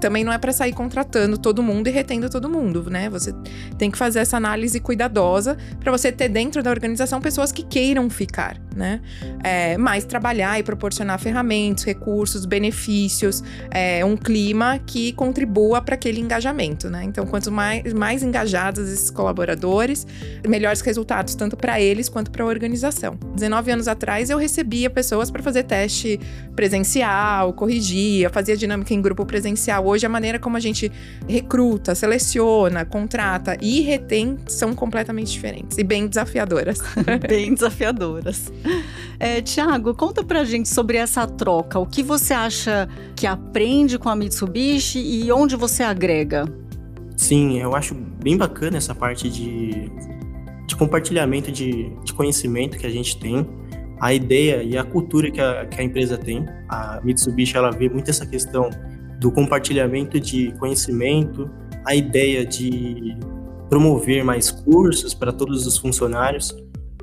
também 0.00 0.22
não 0.22 0.32
é 0.32 0.38
para 0.38 0.52
sair 0.52 0.72
contratando 0.72 1.38
todo 1.38 1.62
mundo 1.62 1.88
e 1.88 1.90
retendo 1.90 2.28
todo 2.28 2.48
mundo, 2.48 2.90
né? 2.90 3.08
Você 3.08 3.32
tem 3.78 3.90
que 3.90 3.98
fazer 3.98 4.20
essa 4.20 4.36
análise 4.36 4.78
cuidadosa 4.80 5.56
para 5.80 5.90
você 5.90 6.12
ter 6.12 6.28
dentro 6.28 6.62
da 6.62 6.70
organização 6.70 7.20
pessoas 7.20 7.50
que 7.50 7.62
queiram 7.64 8.08
ficar, 8.10 8.60
né? 8.76 9.00
É, 9.42 9.76
mas 9.78 10.04
trabalhar 10.04 10.58
e 10.60 10.62
proporcionar 10.62 11.18
ferramentas, 11.18 11.84
recursos, 11.84 12.44
benefícios, 12.44 13.42
é, 13.70 14.04
um 14.04 14.16
clima 14.16 14.78
que 14.86 15.12
contribua 15.12 15.80
para 15.80 15.94
aquele 15.94 16.20
engajamento, 16.20 16.90
né? 16.90 17.02
Então, 17.04 17.26
quanto 17.26 17.50
mais, 17.50 17.92
mais 17.92 18.22
engajados 18.22 18.88
esses 18.88 19.10
colaboradores, 19.10 20.06
melhores 20.46 20.80
resultados, 20.80 21.34
tanto 21.34 21.56
para 21.56 21.80
eles 21.80 22.08
quanto 22.08 22.30
para 22.30 22.44
a 22.44 22.46
organização. 22.46 23.18
19 23.34 23.70
anos 23.70 23.88
atrás, 23.88 24.30
eu 24.30 24.38
recebia 24.38 24.90
pessoas 24.90 25.30
para 25.30 25.42
fazer 25.42 25.62
teste 25.64 26.20
presencial, 26.54 27.52
corrigia, 27.52 28.30
fazia 28.30 28.56
dinâmica 28.56 28.92
em 28.92 29.00
grupo 29.00 29.24
presencial. 29.24 29.86
Hoje, 29.86 30.06
a 30.06 30.08
maneira 30.08 30.38
como 30.38 30.56
a 30.56 30.60
gente 30.60 30.90
recruta, 31.28 31.94
seleciona, 31.94 32.84
contrata 32.84 33.56
e 33.60 33.80
retém 33.80 34.36
são 34.46 34.74
completamente 34.74 35.32
diferentes 35.32 35.78
e 35.78 35.84
bem 35.84 36.06
desafiadoras. 36.06 36.80
bem 37.28 37.54
desafiadoras. 37.54 38.52
É, 39.18 39.40
Tiago, 39.40 39.94
conta 39.94 40.22
pra 40.22 40.44
gente 40.44 40.68
sobre 40.68 40.98
essa 40.98 41.26
troca. 41.26 41.78
O 41.78 41.86
que 41.86 42.02
você 42.02 42.34
acha 42.34 42.86
que 43.16 43.26
aprende 43.26 43.98
com 43.98 44.10
a 44.10 44.14
Mitsubishi 44.14 44.98
e 44.98 45.32
onde 45.32 45.56
você 45.56 45.82
agrega? 45.82 46.44
Sim, 47.16 47.58
eu 47.58 47.74
acho 47.74 47.94
bem 47.94 48.36
bacana 48.36 48.76
essa 48.76 48.94
parte 48.94 49.30
de 49.30 49.90
de 50.66 50.74
compartilhamento 50.74 51.50
de, 51.52 51.90
de 52.04 52.12
conhecimento 52.12 52.76
que 52.76 52.86
a 52.86 52.90
gente 52.90 53.16
tem, 53.18 53.46
a 54.00 54.12
ideia 54.12 54.62
e 54.62 54.76
a 54.76 54.84
cultura 54.84 55.30
que 55.30 55.40
a, 55.40 55.64
que 55.64 55.80
a 55.80 55.84
empresa 55.84 56.18
tem. 56.18 56.44
A 56.68 57.00
Mitsubishi 57.02 57.56
ela 57.56 57.70
vê 57.70 57.88
muito 57.88 58.10
essa 58.10 58.26
questão 58.26 58.68
do 59.20 59.30
compartilhamento 59.30 60.20
de 60.20 60.52
conhecimento, 60.58 61.48
a 61.84 61.94
ideia 61.94 62.44
de 62.44 63.16
promover 63.70 64.22
mais 64.24 64.50
cursos 64.50 65.14
para 65.14 65.32
todos 65.32 65.66
os 65.66 65.78
funcionários. 65.78 66.54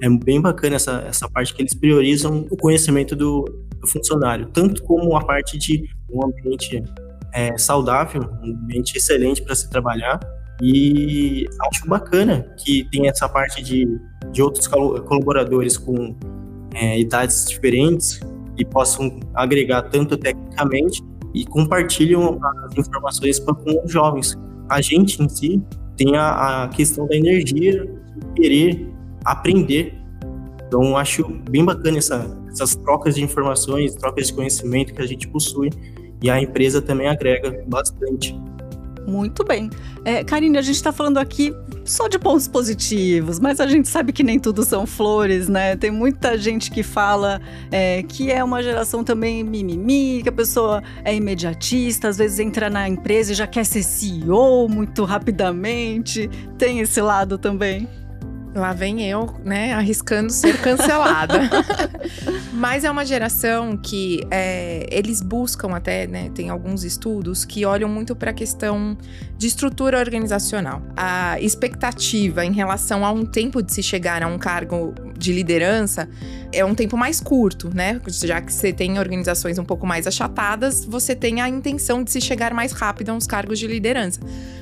É 0.04 0.10
bem 0.10 0.42
bacana 0.42 0.76
essa, 0.76 1.06
essa 1.08 1.30
parte 1.30 1.54
que 1.54 1.62
eles 1.62 1.74
priorizam 1.74 2.46
o 2.52 2.58
conhecimento 2.58 3.16
do, 3.16 3.46
do 3.80 3.88
funcionário, 3.88 4.48
tanto 4.48 4.84
como 4.84 5.16
a 5.16 5.26
parte 5.26 5.58
de 5.58 5.90
um 6.10 6.26
ambiente 6.26 6.84
é, 7.32 7.58
saudável, 7.58 8.22
um 8.44 8.52
ambiente 8.52 8.98
excelente 8.98 9.42
para 9.42 9.56
se 9.56 9.70
trabalhar, 9.70 10.20
e 10.62 11.46
acho 11.70 11.88
bacana 11.88 12.54
que 12.58 12.86
tem 12.92 13.08
essa 13.08 13.30
parte 13.30 13.64
de, 13.64 13.88
de 14.34 14.42
outros 14.42 14.68
colaboradores 14.68 15.78
com 15.78 16.14
é, 16.74 17.00
idades 17.00 17.46
diferentes 17.46 18.20
e 18.58 18.66
possam 18.66 19.22
agregar 19.34 19.84
tanto 19.84 20.18
tecnicamente 20.18 21.02
e 21.34 21.46
compartilham 21.46 22.38
as 22.66 22.78
informações 22.78 23.40
com 23.40 23.54
os 23.86 23.90
jovens. 23.90 24.38
A 24.70 24.82
gente 24.82 25.24
em 25.24 25.30
si 25.30 25.64
tem 25.96 26.18
a, 26.18 26.64
a 26.64 26.68
questão 26.68 27.08
da 27.08 27.16
energia 27.16 27.90
querer 28.36 28.93
aprender. 29.26 29.94
Então, 30.68 30.98
acho 30.98 31.28
bem 31.50 31.64
bacana 31.64 31.98
essa, 31.98 32.26
essas 32.52 32.76
trocas 32.76 33.16
de 33.16 33.24
informações, 33.24 33.96
trocas 33.96 34.28
de 34.28 34.34
conhecimento 34.34 34.94
que 34.94 35.02
a 35.02 35.06
gente 35.06 35.28
possui 35.28 35.70
e 36.22 36.30
a 36.30 36.42
empresa 36.42 36.82
também 36.82 37.08
agrega 37.08 37.64
bastante. 37.68 38.36
Muito 39.06 39.44
bem. 39.44 39.70
É, 40.06 40.24
Karine, 40.24 40.58
a 40.58 40.62
gente 40.62 40.76
está 40.76 40.92
falando 40.92 41.18
aqui 41.18 41.54
só 41.84 42.08
de 42.08 42.18
pontos 42.18 42.48
positivos, 42.48 43.40
mas 43.40 43.60
a 43.60 43.68
gente 43.68 43.90
sabe 43.90 44.14
que 44.14 44.24
nem 44.24 44.40
tudo 44.40 44.64
são 44.64 44.86
flores, 44.86 45.50
né? 45.50 45.76
Tem 45.76 45.92
muita 45.92 46.38
gente 46.38 46.72
que 46.72 46.82
fala 46.82 47.42
é, 47.70 48.02
que 48.04 48.32
é 48.32 48.42
uma 48.44 48.64
geração 48.64 49.04
também 49.04 49.44
mimimi, 49.44 50.24
que 50.24 50.30
a 50.30 50.32
pessoa 50.32 50.82
é 51.04 51.14
imediatista, 51.14 52.08
às 52.08 52.18
vezes 52.18 52.40
entra 52.40 52.70
na 52.70 52.88
empresa 52.88 53.34
e 53.34 53.36
já 53.36 53.46
quer 53.46 53.66
ser 53.66 53.84
CEO 53.84 54.70
muito 54.70 55.04
rapidamente. 55.04 56.30
Tem 56.58 56.80
esse 56.80 57.02
lado 57.02 57.38
também. 57.38 57.88
Lá 58.56 58.72
vem 58.72 59.02
eu, 59.10 59.34
né, 59.44 59.74
arriscando 59.74 60.32
ser 60.32 60.62
cancelada. 60.62 61.50
Mas 62.54 62.84
é 62.84 62.92
uma 62.92 63.04
geração 63.04 63.76
que 63.76 64.22
é, 64.30 64.88
eles 64.92 65.22
buscam 65.22 65.76
até, 65.76 66.06
né, 66.06 66.30
tem 66.36 66.50
alguns 66.50 66.84
estudos 66.84 67.46
que 67.46 67.66
olham 67.66 67.90
muito 67.90 68.16
para 68.16 68.30
a 68.30 68.34
questão 68.34 68.96
de 69.38 69.48
estrutura 69.48 69.98
organizacional. 69.98 70.84
A 70.96 71.40
expectativa 71.42 72.46
em 72.46 72.54
relação 72.54 73.04
a 73.04 73.12
um 73.12 73.26
tempo 73.26 73.62
de 73.62 73.74
se 73.74 73.82
chegar 73.82 74.22
a 74.22 74.28
um 74.28 74.38
cargo 74.38 74.94
de 75.18 75.34
liderança 75.34 76.08
é 76.54 76.64
um 76.64 76.76
tempo 76.76 76.96
mais 76.96 77.20
curto, 77.20 77.70
né? 77.74 78.00
Já 78.08 78.42
que 78.42 78.54
você 78.54 78.72
tem 78.72 79.00
organizações 79.00 79.58
um 79.58 79.66
pouco 79.66 79.86
mais 79.86 80.08
achatadas, 80.08 80.86
você 80.86 81.16
tem 81.16 81.42
a 81.42 81.50
intenção 81.50 82.04
de 82.04 82.12
se 82.12 82.22
chegar 82.22 82.54
mais 82.54 82.72
rápido 82.72 83.10
a 83.10 83.14
uns 83.14 83.28
cargos 83.28 83.60
de 83.60 83.68
liderança. 83.68 84.20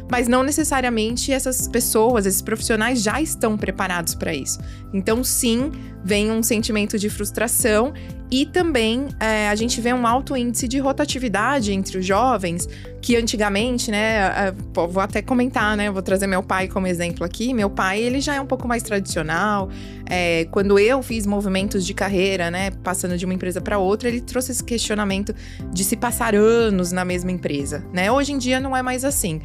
Mas 0.10 0.27
não 0.27 0.43
necessariamente 0.43 1.31
essas 1.31 1.67
pessoas, 1.67 2.25
esses 2.25 2.41
profissionais 2.41 3.01
já 3.01 3.21
estão 3.21 3.57
preparados 3.57 4.15
para 4.15 4.33
isso. 4.33 4.60
Então, 4.93 5.24
sim, 5.24 5.71
vem 6.03 6.31
um 6.31 6.41
sentimento 6.41 6.98
de 6.98 7.10
frustração 7.10 7.93
e 8.31 8.45
também 8.45 9.09
é, 9.19 9.50
a 9.50 9.55
gente 9.55 9.81
vê 9.81 9.91
um 9.93 10.07
alto 10.07 10.38
índice 10.38 10.65
de 10.65 10.79
rotatividade 10.79 11.73
entre 11.73 11.97
os 11.97 12.05
jovens, 12.05 12.67
que 13.01 13.17
antigamente, 13.17 13.91
né, 13.91 14.53
vou 14.73 15.01
até 15.01 15.21
comentar, 15.21 15.75
né, 15.75 15.91
vou 15.91 16.01
trazer 16.01 16.27
meu 16.27 16.41
pai 16.41 16.69
como 16.69 16.88
exemplo 16.88 17.25
aqui. 17.25 17.53
Meu 17.53 17.69
pai, 17.69 18.00
ele 18.00 18.21
já 18.21 18.35
é 18.35 18.39
um 18.39 18.45
pouco 18.45 18.67
mais 18.69 18.83
tradicional. 18.83 19.69
É, 20.09 20.45
quando 20.45 20.79
eu 20.79 21.03
fiz 21.03 21.25
movimentos 21.25 21.85
de 21.85 21.93
carreira, 21.93 22.50
né, 22.50 22.71
passando 22.83 23.17
de 23.17 23.25
uma 23.25 23.33
empresa 23.33 23.59
para 23.59 23.77
outra, 23.77 24.07
ele 24.07 24.21
trouxe 24.21 24.53
esse 24.53 24.63
questionamento 24.63 25.35
de 25.73 25.83
se 25.83 25.97
passar 25.97 26.33
anos 26.33 26.93
na 26.93 27.03
mesma 27.03 27.31
empresa, 27.31 27.83
né? 27.91 28.09
Hoje 28.11 28.31
em 28.31 28.38
dia 28.38 28.61
não 28.61 28.77
é 28.77 28.81
mais 28.81 29.03
assim. 29.03 29.41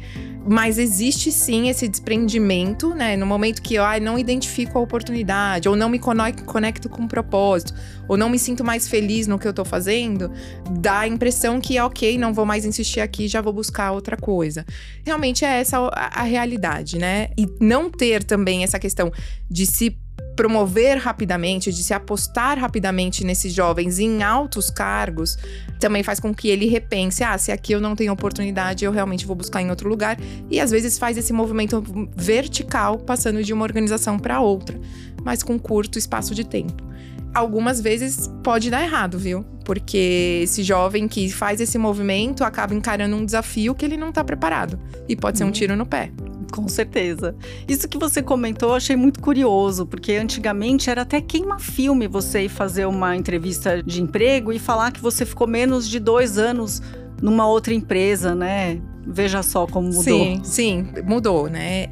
Mas 0.47 0.77
existe 0.77 1.31
sim 1.31 1.67
esse 1.67 1.87
desprendimento, 1.87 2.95
né? 2.95 3.17
No 3.17 3.25
momento 3.25 3.61
que 3.61 3.75
eu 3.75 3.83
ah, 3.83 3.99
não 3.99 4.17
identifico 4.17 4.77
a 4.77 4.81
oportunidade, 4.81 5.67
ou 5.67 5.75
não 5.75 5.89
me 5.89 5.99
conecto 5.99 6.87
com 6.87 7.03
o 7.03 7.07
propósito, 7.07 7.73
ou 8.07 8.15
não 8.15 8.29
me 8.29 8.39
sinto 8.39 8.63
mais 8.63 8.87
feliz 8.87 9.27
no 9.27 9.37
que 9.37 9.47
eu 9.47 9.53
tô 9.53 9.65
fazendo, 9.65 10.31
dá 10.79 10.99
a 10.99 11.07
impressão 11.07 11.59
que, 11.59 11.77
ok, 11.79 12.17
não 12.17 12.33
vou 12.33 12.45
mais 12.45 12.63
insistir 12.63 13.01
aqui, 13.01 13.27
já 13.27 13.41
vou 13.41 13.51
buscar 13.51 13.91
outra 13.91 14.15
coisa. 14.15 14.65
Realmente 15.05 15.43
é 15.43 15.59
essa 15.59 15.79
a, 15.79 16.21
a 16.21 16.23
realidade, 16.23 16.97
né? 16.97 17.29
E 17.37 17.45
não 17.59 17.89
ter 17.89 18.23
também 18.23 18.63
essa 18.63 18.79
questão 18.79 19.11
de 19.49 19.65
se 19.65 19.97
promover 20.37 20.99
rapidamente, 20.99 21.73
de 21.73 21.83
se 21.83 21.93
apostar 21.93 22.59
rapidamente 22.59 23.25
nesses 23.25 23.51
jovens 23.51 23.97
em 23.97 24.21
altos 24.21 24.69
cargos, 24.69 25.35
também 25.79 26.03
faz 26.03 26.19
com 26.19 26.33
que 26.33 26.47
ele 26.47 26.67
repense: 26.67 27.23
ah, 27.23 27.37
se 27.37 27.51
aqui 27.51 27.73
eu 27.73 27.81
não 27.81 27.95
tenho 27.95 28.13
oportunidade, 28.13 28.85
eu 28.85 28.91
realmente 28.91 29.25
vou 29.25 29.35
buscar 29.35 29.61
em 29.61 29.69
outro 29.69 29.89
lugar. 29.89 30.17
E 30.49 30.61
às 30.61 30.71
vezes 30.71 30.97
faz 30.97 31.17
esse 31.17 31.33
movimento 31.33 31.83
vertical, 32.15 32.99
passando 32.99 33.43
de 33.43 33.51
uma 33.51 33.63
organização 33.63 34.17
para 34.19 34.39
outra, 34.39 34.79
mas 35.25 35.41
com 35.41 35.57
curto 35.59 35.97
espaço 35.97 36.33
de 36.35 36.45
tempo. 36.45 36.85
Algumas 37.33 37.81
vezes 37.81 38.31
pode 38.43 38.69
dar 38.69 38.83
errado, 38.83 39.19
viu? 39.19 39.43
Porque 39.65 40.41
esse 40.43 40.63
jovem 40.63 41.07
que 41.07 41.29
faz 41.31 41.59
esse 41.59 41.77
movimento 41.77 42.43
acaba 42.43 42.73
encarando 42.73 43.15
um 43.15 43.25
desafio 43.25 43.75
que 43.75 43.83
ele 43.83 43.97
não 43.97 44.09
está 44.09 44.23
preparado. 44.23 44.79
E 45.09 45.15
pode 45.15 45.37
ser 45.37 45.43
um 45.43 45.47
uhum. 45.47 45.53
tiro 45.53 45.75
no 45.75 45.85
pé. 45.85 46.11
Com 46.51 46.67
certeza. 46.67 47.35
Isso 47.67 47.87
que 47.87 47.97
você 47.97 48.21
comentou, 48.21 48.69
eu 48.69 48.75
achei 48.75 48.95
muito 48.95 49.21
curioso, 49.21 49.85
porque 49.85 50.13
antigamente 50.13 50.89
era 50.89 51.01
até 51.01 51.21
queima-filme 51.21 52.07
você 52.07 52.43
ir 52.43 52.49
fazer 52.49 52.85
uma 52.85 53.15
entrevista 53.15 53.81
de 53.83 54.01
emprego 54.01 54.51
e 54.51 54.59
falar 54.59 54.91
que 54.91 55.01
você 55.01 55.25
ficou 55.25 55.47
menos 55.47 55.87
de 55.87 55.99
dois 55.99 56.37
anos 56.37 56.81
numa 57.21 57.47
outra 57.47 57.73
empresa, 57.73 58.35
né? 58.35 58.79
Veja 59.05 59.41
só 59.41 59.65
como 59.65 59.87
mudou. 59.87 60.03
Sim, 60.03 60.41
sim, 60.43 60.87
mudou, 61.05 61.47
né? 61.47 61.89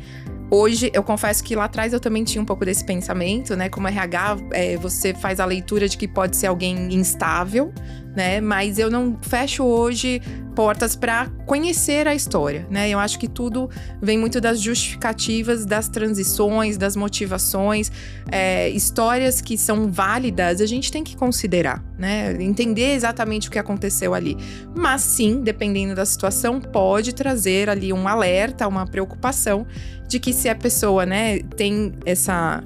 Hoje, 0.51 0.91
eu 0.93 1.01
confesso 1.01 1.43
que 1.43 1.55
lá 1.55 1.65
atrás 1.65 1.91
eu 1.91 1.99
também 1.99 2.23
tinha 2.23 2.41
um 2.41 2.45
pouco 2.45 2.63
desse 2.63 2.85
pensamento, 2.85 3.55
né? 3.55 3.67
Como 3.67 3.87
RH, 3.87 4.37
é, 4.51 4.77
você 4.77 5.13
faz 5.13 5.39
a 5.39 5.45
leitura 5.45 5.89
de 5.89 5.97
que 5.97 6.07
pode 6.07 6.37
ser 6.37 6.47
alguém 6.47 6.93
instável, 6.93 7.73
né? 8.15 8.39
Mas 8.39 8.79
eu 8.79 8.89
não 8.89 9.17
fecho 9.21 9.63
hoje 9.63 10.21
portas 10.55 10.95
para 10.95 11.27
conhecer 11.45 12.07
a 12.07 12.15
história, 12.15 12.65
né? 12.69 12.89
Eu 12.89 12.97
acho 12.97 13.19
que 13.19 13.27
tudo 13.27 13.69
vem 14.01 14.17
muito 14.17 14.39
das 14.39 14.61
justificativas, 14.61 15.65
das 15.65 15.89
transições, 15.89 16.77
das 16.77 16.95
motivações, 16.95 17.91
é, 18.31 18.69
histórias 18.69 19.41
que 19.41 19.57
são 19.57 19.91
válidas, 19.91 20.61
a 20.61 20.65
gente 20.65 20.91
tem 20.91 21.03
que 21.03 21.15
considerar, 21.15 21.83
né? 21.97 22.41
Entender 22.41 22.93
exatamente 22.93 23.49
o 23.49 23.51
que 23.51 23.59
aconteceu 23.59 24.13
ali. 24.13 24.37
Mas 24.73 25.01
sim, 25.01 25.41
dependendo 25.41 25.93
da 25.93 26.05
situação, 26.05 26.61
pode 26.61 27.13
trazer 27.13 27.69
ali 27.69 27.91
um 27.91 28.07
alerta, 28.07 28.65
uma 28.67 28.87
preocupação 28.87 29.67
de 30.07 30.19
que 30.19 30.31
se 30.31 30.47
a 30.47 30.55
pessoa, 30.55 31.05
né, 31.05 31.39
tem 31.57 31.93
essa 32.05 32.63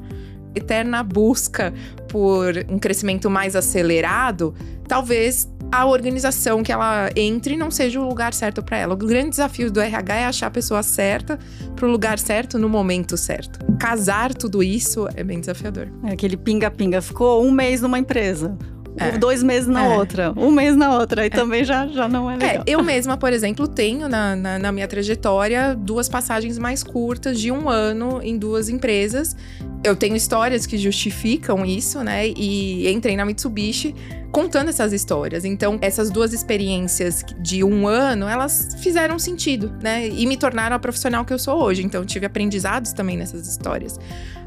eterna 0.56 1.04
busca 1.04 1.74
por 2.08 2.54
um 2.70 2.80
crescimento 2.80 3.30
mais 3.30 3.56
acelerado, 3.56 4.54
talvez 4.88 5.48
a 5.72 5.86
organização 5.86 6.64
que 6.64 6.72
ela 6.72 7.10
entre 7.16 7.56
não 7.56 7.70
seja 7.70 8.00
o 8.00 8.08
lugar 8.08 8.34
certo 8.34 8.64
para 8.64 8.78
ela. 8.78 8.94
O 8.96 8.98
grande 8.98 9.30
desafio 9.30 9.72
do 9.72 9.80
RH 9.80 10.16
é 10.16 10.26
achar 10.26 10.48
a 10.48 10.52
pessoa 10.52 10.82
certa 10.82 11.38
para 11.76 11.86
o 11.88 11.92
lugar 11.92 12.18
certo 12.18 12.58
no 12.58 12.68
momento 12.68 13.16
certo. 13.16 13.60
Casar 13.78 14.34
tudo 14.34 14.64
isso 14.64 15.08
é 15.16 15.24
bem 15.24 15.40
desafiador. 15.40 15.88
É 16.06 16.14
aquele 16.14 16.36
pinga-pinga. 16.36 17.02
Ficou 17.02 17.46
um 17.46 17.52
mês 17.52 17.82
numa 17.82 18.00
empresa. 18.00 18.58
É. 19.00 19.18
Dois 19.18 19.42
meses 19.42 19.68
na 19.68 19.86
é. 19.86 19.98
outra, 19.98 20.34
um 20.36 20.52
mês 20.52 20.76
na 20.76 20.98
outra, 20.98 21.24
e 21.24 21.28
é. 21.28 21.30
também 21.30 21.64
já, 21.64 21.88
já 21.88 22.08
não 22.08 22.30
é, 22.30 22.36
é 22.36 22.38
legal. 22.38 22.64
eu 22.68 22.84
mesma, 22.84 23.18
por 23.18 23.32
exemplo, 23.32 23.68
tenho 23.68 24.08
na, 24.10 24.36
na, 24.36 24.60
na 24.60 24.72
minha 24.72 24.88
trajetória 24.88 25.76
duas 25.76 26.10
passagens 26.10 26.58
mais 26.58 26.84
curtas 26.84 27.40
de 27.40 27.52
um 27.52 27.70
ano 27.70 28.20
em 28.22 28.38
duas 28.38 28.70
empresas 28.70 29.36
eu 29.84 29.96
tenho 29.96 30.16
histórias 30.16 30.66
que 30.66 30.78
justificam 30.78 31.66
isso, 31.66 32.04
né? 32.04 32.28
E 32.28 32.92
entrei 32.92 33.16
na 33.16 33.26
Mitsubishi 33.26 33.96
contando 34.32 34.70
essas 34.70 34.94
histórias. 34.94 35.46
Então, 35.46 35.78
essas 35.82 36.10
duas 36.10 36.34
experiências 36.34 37.24
de 37.40 37.64
um 37.64 37.88
ano, 37.88 38.28
elas 38.28 38.76
fizeram 38.80 39.18
sentido, 39.18 39.72
né? 39.82 40.08
E 40.08 40.26
me 40.26 40.38
tornaram 40.38 40.76
a 40.76 40.80
profissional 40.80 41.26
que 41.26 41.34
eu 41.34 41.40
sou 41.40 41.62
hoje. 41.62 41.84
Então, 41.84 42.06
tive 42.06 42.26
aprendizados 42.26 42.94
também 42.94 43.18
nessas 43.18 43.48
histórias. 43.48 44.00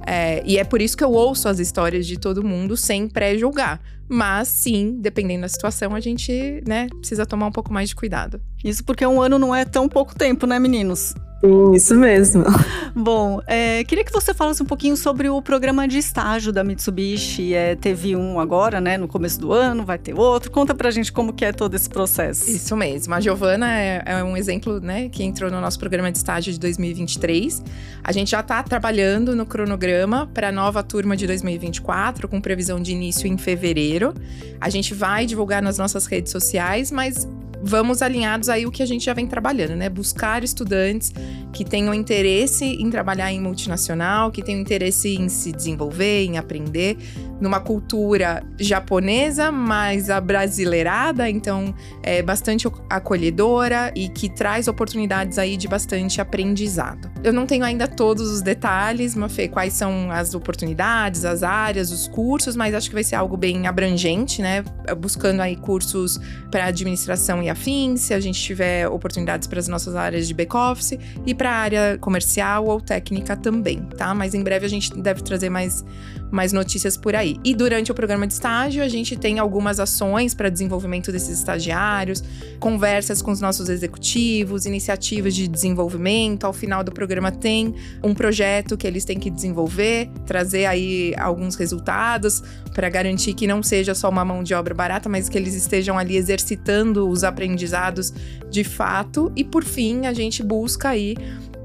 É, 0.07 0.43
e 0.45 0.59
é 0.59 0.65
por 0.65 0.83
isso 0.83 0.97
que 0.97 1.05
eu 1.05 1.13
ouço 1.13 1.49
as 1.49 1.59
histórias 1.59 2.07
de 2.07 2.19
todo 2.19 2.43
mundo 2.43 2.77
sem 2.77 3.09
pré-julgar. 3.09 3.81
Mas 4.09 4.49
sim, 4.49 4.99
dependendo 5.01 5.43
da 5.43 5.49
situação, 5.49 5.95
a 5.95 6.01
gente, 6.01 6.63
né, 6.67 6.89
precisa 6.99 7.25
tomar 7.25 7.47
um 7.47 7.53
pouco 7.53 7.73
mais 7.73 7.89
de 7.89 7.95
cuidado. 7.95 8.41
Isso 8.63 8.85
porque 8.85 9.07
um 9.07 9.21
ano 9.23 9.39
não 9.39 9.55
é 9.55 9.65
tão 9.65 9.89
pouco 9.89 10.15
tempo, 10.15 10.47
né, 10.47 10.59
meninos? 10.59 11.15
Sim, 11.45 11.73
isso 11.75 11.97
mesmo. 11.97 12.45
Bom, 12.95 13.41
é, 13.49 13.83
queria 13.83 14.05
que 14.05 14.13
você 14.13 14.33
falasse 14.33 14.63
um 14.63 14.67
pouquinho 14.67 14.97
sobre 14.97 15.29
o 15.29 15.43
programa 15.43 15.89
de 15.89 15.99
estágio 15.99 16.53
da 16.53 16.63
Mitsubishi. 16.63 17.53
É, 17.53 17.75
teve 17.75 18.15
um 18.15 18.39
agora, 18.39 18.81
né, 18.81 18.97
no 18.97 19.09
começo 19.09 19.41
do 19.41 19.53
ano, 19.53 19.85
vai 19.85 19.99
ter 19.99 20.15
outro. 20.15 20.53
Conta 20.53 20.73
pra 20.73 20.89
gente 20.93 21.13
como 21.13 21.33
que 21.33 21.45
é 21.45 21.53
todo 21.53 21.75
esse 21.75 21.91
processo. 21.91 22.49
Isso 22.49 22.77
mesmo. 22.77 23.13
A 23.13 23.21
Giovana 23.21 23.77
é, 23.77 24.03
é 24.07 24.23
um 24.23 24.37
exemplo, 24.37 24.79
né, 24.79 25.09
que 25.09 25.25
entrou 25.25 25.51
no 25.51 25.61
nosso 25.61 25.81
programa 25.81 26.13
de 26.13 26.19
estágio 26.19 26.53
de 26.53 26.61
2023. 26.61 27.65
A 28.05 28.13
gente 28.13 28.31
já 28.31 28.41
está 28.41 28.63
trabalhando 28.63 29.35
no 29.35 29.45
cronograma 29.45 30.31
para 30.33 30.51
a 30.51 30.53
nova 30.53 30.81
turma 30.85 31.17
de 31.17 31.27
2024, 31.27 32.29
com 32.29 32.41
previsão 32.41 32.81
de 32.81 32.93
início 32.93 33.27
em 33.27 33.37
fevereiro. 33.37 34.15
A 34.61 34.71
gente 34.71 34.95
vai 34.95 35.27
divulgar 35.27 35.61
nas 35.61 35.77
nossas 35.77 36.07
redes 36.07 36.31
sociais, 36.31 36.93
mas 36.93 37.27
vamos 37.63 38.03
alinhados 38.03 38.49
aí 38.49 38.67
o 38.67 38.71
que 38.71 38.83
a 38.83 38.87
gente 38.87 39.05
já 39.05 39.15
vem 39.15 39.27
trabalhando, 39.27 39.77
né? 39.77 39.89
Buscar 39.89 40.43
estudantes 40.43 41.13
que 41.53 41.65
tenham 41.65 41.95
interesse 41.95 42.65
em 42.65 42.91
trabalhar 42.91 43.33
em 43.33 43.41
multinacional, 43.41 44.31
que 44.31 44.43
tenham 44.43 44.61
interesse 44.61 45.17
em 45.17 45.29
se 45.29 45.53
desenvolver, 45.53 46.25
em 46.25 46.39
aprender, 46.39 46.97
numa 47.41 47.61
cultura 47.61 48.43
japonesa, 48.59 49.51
mais 49.51 50.11
abrasileirada, 50.11 51.29
então 51.29 51.75
é 52.03 52.23
bastante 52.23 52.69
acolhedora 52.89 53.93
e 53.97 54.09
que 54.09 54.29
traz 54.29 54.69
oportunidades 54.69 55.39
aí 55.39 55.57
de 55.57 55.67
bastante 55.67 56.21
aprendizado. 56.21 57.11
Eu 57.25 57.33
não 57.33 57.47
tenho 57.47 57.65
ainda 57.65 57.87
todos 57.89 58.31
os 58.31 58.43
detalhes, 58.43 59.15
Mafê, 59.15 59.49
quais 59.49 59.73
são 59.73 60.11
as 60.11 60.35
oportunidades, 60.35 61.25
as 61.25 61.43
áreas, 61.43 61.91
os 61.91 62.09
cursos, 62.09 62.57
mas 62.57 62.75
acho 62.75 62.89
que 62.89 62.95
vai 62.95 63.05
ser 63.05 63.17
algo 63.17 63.37
bem 63.37 63.67
abrangente, 63.67 64.43
né? 64.43 64.65
Buscando 64.99 65.41
aí 65.41 65.57
cursos 65.57 66.21
para 66.51 66.67
administração 66.67 67.43
e 67.43 67.49
afins, 67.49 68.01
se 68.03 68.15
a 68.15 68.21
gente 68.21 68.41
tiver 68.41 68.89
oportunidades 68.89 69.47
para 69.47 69.59
as 69.59 69.69
nossas 69.69 69.95
áreas 69.95 70.27
de 70.27 70.35
back-office 70.35 70.99
e 71.27 71.35
para 71.35 71.51
a 71.51 71.55
área 71.55 71.99
comercial 71.99 72.67
ou 72.67 72.81
técnica 72.81 73.37
também, 73.37 73.81
tá? 73.97 74.15
Mas 74.15 74.35
em 74.35 74.43
breve 74.43 74.67
a 74.67 74.69
gente 74.69 74.93
deve 75.01 75.23
trazer 75.23 75.51
mais, 75.51 75.85
mais 76.33 76.53
notícias 76.53 76.97
por 76.97 77.15
aí. 77.15 77.37
E 77.45 77.55
durante 77.55 77.93
o 77.93 77.95
programa 77.95 78.27
de 78.27 78.33
estágio, 78.33 78.83
a 78.83 78.89
gente 78.89 79.15
tem 79.17 79.39
algumas 79.39 79.79
ações 79.79 80.35
para 80.35 80.49
desenvolvimento 80.49 81.13
desses 81.13 81.39
estagiários, 81.39 82.25
conversas 82.59 83.21
com 83.21 83.31
os 83.31 83.41
nossos 83.41 83.69
executivos, 83.69 84.65
iniciativas 84.65 85.35
de 85.35 85.47
desenvolvimento. 85.47 86.45
Ao 86.45 86.53
final 86.53 86.83
do 86.83 86.91
programa 86.91 87.31
tem 87.31 87.75
um 88.03 88.15
projeto 88.15 88.77
que 88.77 88.87
eles 88.87 89.05
têm 89.05 89.19
que 89.19 89.31
desenvolver, 89.31 90.09
trazer 90.27 90.65
aí 90.65 91.15
alguns 91.19 91.55
resultados 91.55 92.43
para 92.73 92.89
garantir 92.89 93.35
que 93.35 93.47
não 93.47 93.63
seja 93.63 93.95
só 93.95 94.09
uma 94.09 94.25
mão 94.25 94.43
de 94.43 94.55
obra 94.55 94.75
barata, 94.75 95.09
mas 95.09 95.29
que 95.29 95.37
eles 95.37 95.55
estejam 95.55 95.99
ali 95.99 96.17
exercitando 96.17 97.09
os 97.09 97.23
aprendizados 97.23 98.13
de 98.51 98.65
fato. 98.65 99.31
E 99.37 99.45
por 99.45 99.65
fim, 99.65 100.07
a 100.07 100.15
gente 100.15 100.43
busca 100.43 100.89
aí 100.89 101.15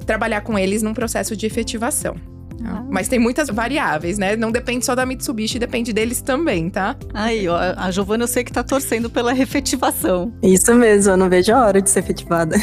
trabalhar 0.05 0.41
com 0.41 0.59
eles 0.59 0.83
num 0.83 0.93
processo 0.93 1.35
de 1.35 1.45
efetivação. 1.45 2.36
Ah. 2.63 2.83
Mas 2.89 3.07
tem 3.07 3.19
muitas 3.19 3.49
variáveis, 3.49 4.17
né? 4.17 4.35
Não 4.35 4.51
depende 4.51 4.85
só 4.85 4.95
da 4.95 5.05
Mitsubishi, 5.05 5.59
depende 5.59 5.93
deles 5.93 6.21
também, 6.21 6.69
tá? 6.69 6.95
Aí, 7.13 7.47
ó, 7.47 7.57
a 7.75 7.91
Giovana 7.91 8.23
eu 8.23 8.27
sei 8.27 8.43
que 8.43 8.51
tá 8.51 8.63
torcendo 8.63 9.09
pela 9.09 9.37
efetivação. 9.37 10.33
Isso 10.41 10.73
mesmo, 10.73 11.13
eu 11.13 11.17
não 11.17 11.29
vejo 11.29 11.53
a 11.53 11.65
hora 11.65 11.81
de 11.81 11.89
ser 11.89 11.99
efetivada. 11.99 12.55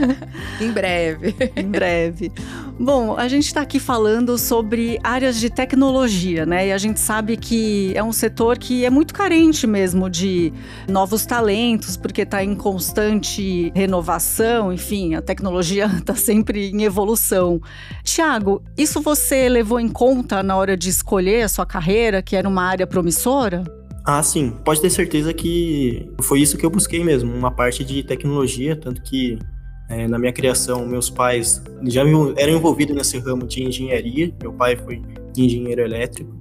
em 0.60 0.70
breve. 0.70 1.34
em 1.56 1.66
breve. 1.66 2.32
Bom, 2.78 3.16
a 3.16 3.28
gente 3.28 3.46
está 3.46 3.60
aqui 3.60 3.78
falando 3.78 4.36
sobre 4.36 4.98
áreas 5.04 5.38
de 5.38 5.48
tecnologia, 5.48 6.44
né? 6.44 6.68
E 6.68 6.72
a 6.72 6.78
gente 6.78 6.98
sabe 6.98 7.36
que 7.36 7.92
é 7.94 8.02
um 8.02 8.12
setor 8.12 8.58
que 8.58 8.84
é 8.84 8.90
muito 8.90 9.14
carente 9.14 9.64
mesmo 9.64 10.10
de 10.10 10.52
novos 10.88 11.24
talentos, 11.24 11.96
porque 11.96 12.22
está 12.22 12.42
em 12.42 12.56
constante 12.56 13.70
renovação, 13.76 14.72
enfim, 14.72 15.14
a 15.14 15.22
tecnologia 15.22 15.86
está 15.86 16.16
sempre 16.16 16.70
em 16.70 16.82
evolução. 16.82 17.60
Tiago, 18.02 18.60
isso 18.76 19.00
você 19.00 19.48
levou 19.48 19.78
em 19.78 19.88
conta 19.88 20.42
na 20.42 20.56
hora 20.56 20.76
de 20.76 20.88
escolher 20.88 21.42
a 21.42 21.48
sua 21.48 21.64
carreira, 21.64 22.20
que 22.22 22.34
era 22.34 22.48
uma 22.48 22.64
área 22.64 22.88
promissora? 22.88 23.62
Ah, 24.04 24.22
sim. 24.22 24.50
Pode 24.64 24.80
ter 24.82 24.90
certeza 24.90 25.32
que 25.32 26.10
foi 26.20 26.40
isso 26.40 26.58
que 26.58 26.66
eu 26.66 26.70
busquei 26.70 27.04
mesmo, 27.04 27.32
uma 27.32 27.52
parte 27.52 27.84
de 27.84 28.02
tecnologia, 28.02 28.74
tanto 28.74 29.00
que 29.00 29.38
é, 29.88 30.08
na 30.08 30.18
minha 30.18 30.32
criação, 30.32 30.86
meus 30.86 31.10
pais 31.10 31.62
já 31.82 32.02
eram 32.36 32.54
envolvidos 32.54 32.96
nesse 32.96 33.18
ramo 33.18 33.46
de 33.46 33.62
engenharia. 33.62 34.32
Meu 34.40 34.52
pai 34.52 34.76
foi 34.76 35.02
engenheiro 35.36 35.82
elétrico 35.82 36.34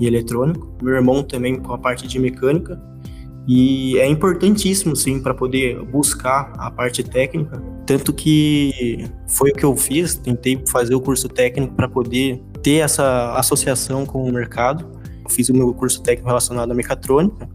e 0.00 0.06
eletrônico. 0.06 0.74
Meu 0.82 0.94
irmão 0.94 1.22
também 1.22 1.56
com 1.56 1.72
a 1.72 1.78
parte 1.78 2.08
de 2.08 2.18
mecânica. 2.18 2.80
E 3.46 3.98
é 3.98 4.06
importantíssimo, 4.06 4.94
sim, 4.94 5.22
para 5.22 5.32
poder 5.32 5.82
buscar 5.86 6.52
a 6.58 6.70
parte 6.70 7.02
técnica. 7.02 7.62
Tanto 7.86 8.12
que 8.12 9.08
foi 9.26 9.50
o 9.50 9.54
que 9.54 9.64
eu 9.64 9.74
fiz, 9.74 10.16
tentei 10.16 10.62
fazer 10.68 10.94
o 10.94 11.00
curso 11.00 11.28
técnico 11.28 11.74
para 11.74 11.88
poder 11.88 12.42
ter 12.62 12.78
essa 12.78 13.32
associação 13.34 14.04
com 14.04 14.22
o 14.22 14.32
mercado. 14.32 14.86
fiz 15.30 15.48
o 15.48 15.54
meu 15.54 15.72
curso 15.72 16.02
técnico 16.02 16.28
relacionado 16.28 16.70
à 16.70 16.74
mecatrônica 16.74 17.48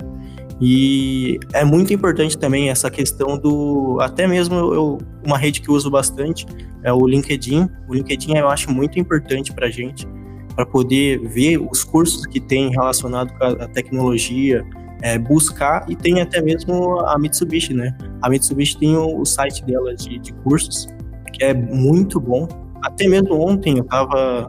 e 0.62 1.39
é 1.54 1.63
muito 1.63 1.94
importante 1.94 2.38
também 2.38 2.70
essa 2.70 2.89
questão 2.89 3.38
do. 3.38 3.98
Até 4.02 4.28
mesmo 4.28 4.56
eu, 4.56 4.98
uma 5.26 5.38
rede 5.38 5.62
que 5.62 5.70
eu 5.70 5.76
uso 5.76 5.89
bastante 5.89 6.46
é 6.84 6.94
o 6.94 7.06
LinkedIn. 7.08 7.68
O 7.88 7.94
LinkedIn 7.94 8.38
eu 8.38 8.50
acho 8.50 8.72
muito 8.72 9.00
importante 9.00 9.52
para 9.54 9.68
a 9.68 9.70
gente, 9.70 10.08
para 10.56 10.66
poder 10.66 11.20
ver 11.30 11.58
os 11.58 11.84
cursos 11.84 12.26
que 12.28 12.39
tem 12.39 12.70
relacionado 12.70 13.34
com 13.38 13.44
a 13.44 13.68
tecnologia, 13.68 14.63
é, 15.02 15.18
buscar 15.18 15.86
e 15.89 15.96
tem 15.96 16.22
até 16.22 16.42
mesmo 16.42 17.00
a 17.02 17.18
Mitsubishi, 17.18 17.74
né? 17.74 17.96
A 18.22 18.30
Mitsubishi 18.30 18.78
tem 18.78 18.96
o, 18.96 19.20
o 19.20 19.26
site 19.26 19.66
dela 19.66 19.94
de, 19.96 20.20
de 20.20 20.34
cursos, 20.44 20.88
que 21.34 21.44
é 21.44 21.54
muito 21.54 22.20
bom. 22.20 22.48
Até 22.82 23.08
mesmo 23.08 23.39
ontem 23.42 23.78
eu 23.78 23.84
estava 23.84 24.48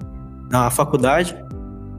na 0.50 0.70
faculdade 0.70 1.34